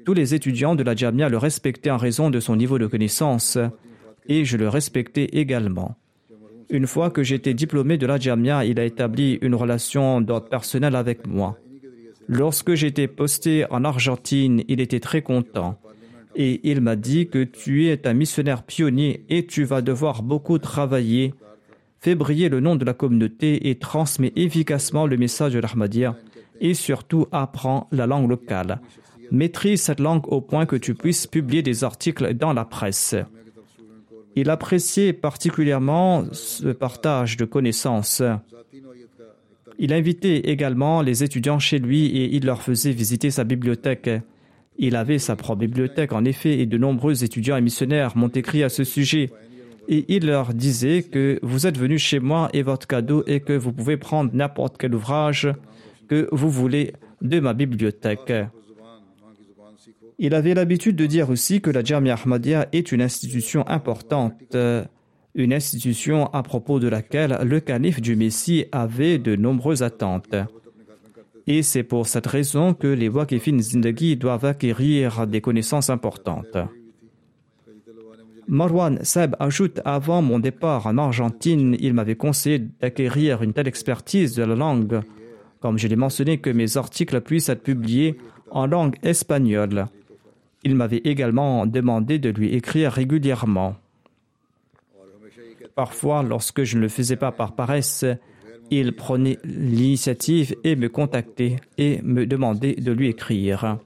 [0.09, 3.59] Tous les étudiants de la Jamia le respectaient en raison de son niveau de connaissance,
[4.27, 5.97] et je le respectais également.
[6.71, 10.97] Une fois que j'étais diplômé de la Jamia, il a établi une relation d'ordre personnel
[10.97, 11.59] avec moi.
[12.27, 15.79] Lorsque j'étais posté en Argentine, il était très content
[16.35, 20.57] et il m'a dit que tu es un missionnaire pionnier et tu vas devoir beaucoup
[20.57, 21.35] travailler.
[22.01, 26.17] Fais briller le nom de la communauté et transmets efficacement le message de l'Ahmadiyya
[26.63, 28.81] et surtout apprends la langue locale.
[29.31, 33.15] Maîtrise cette langue au point que tu puisses publier des articles dans la presse.
[34.37, 38.23] Il appréciait particulièrement ce partage de connaissances.
[39.79, 44.11] Il invitait également les étudiants chez lui et il leur faisait visiter sa bibliothèque.
[44.77, 48.63] Il avait sa propre bibliothèque, en effet, et de nombreux étudiants et missionnaires m'ont écrit
[48.63, 49.31] à ce sujet.
[49.89, 53.55] Et il leur disait que vous êtes venus chez moi et votre cadeau est que
[53.55, 55.49] vous pouvez prendre n'importe quel ouvrage
[56.09, 58.33] que vous voulez de ma bibliothèque.
[60.21, 64.57] Il avait l'habitude de dire aussi que la Jamia Ahmadiyya est une institution importante,
[65.35, 70.35] une institution à propos de laquelle le calife du Messie avait de nombreuses attentes.
[71.47, 76.59] Et c'est pour cette raison que les Wakifin Zindagi doivent acquérir des connaissances importantes.
[78.49, 84.35] Marwan Seb ajoute Avant mon départ en Argentine, il m'avait conseillé d'acquérir une telle expertise
[84.35, 85.01] de la langue,
[85.61, 88.19] comme je l'ai mentionné, que mes articles puissent être publiés
[88.51, 89.87] en langue espagnole.
[90.69, 93.77] Il m'avait également demandé de lui écrire régulièrement.
[95.75, 98.05] Parfois, lorsque je ne le faisais pas par paresse,
[98.71, 103.79] il prenait l'initiative et me contactait et me demandait de lui écrire.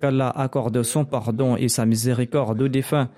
[0.00, 3.08] Qu'Allah accorde son pardon et sa miséricorde aux défunts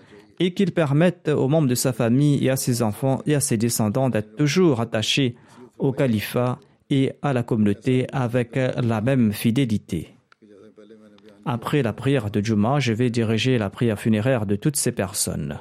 [0.40, 3.58] et qu'il permette aux membres de sa famille et à ses enfants et à ses
[3.58, 5.36] descendants d'être toujours attachés
[5.78, 10.15] au califat et à la communauté avec la même fidélité.
[11.48, 15.60] Après la prière de Juma, je vais diriger la prière funéraire de toutes ces personnes.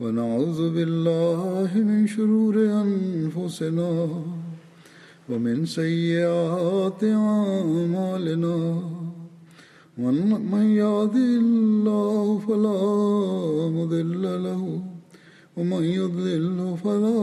[0.00, 4.08] ونعوذ بالله من شرور أنفسنا
[5.30, 8.56] ومن سيئات أعمالنا.
[10.52, 12.82] من يهده الله فلا
[13.76, 14.62] مضل له
[15.56, 17.20] ومن يضلل فلا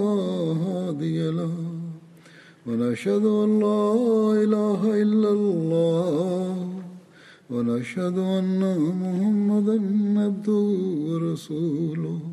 [0.66, 1.56] هادي له.
[2.68, 3.86] ونشهد أن لا
[4.44, 6.56] إله إلا الله
[7.54, 8.62] ونشهد أن
[9.04, 9.78] محمدا
[10.26, 10.68] عبده
[11.08, 12.33] ورسوله.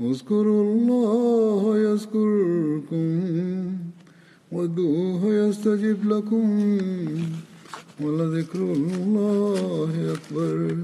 [0.00, 3.20] اذكروا الله يذكركم
[4.52, 6.46] وادعوه يستجب لكم
[8.00, 10.76] ولذكر الله أكبر.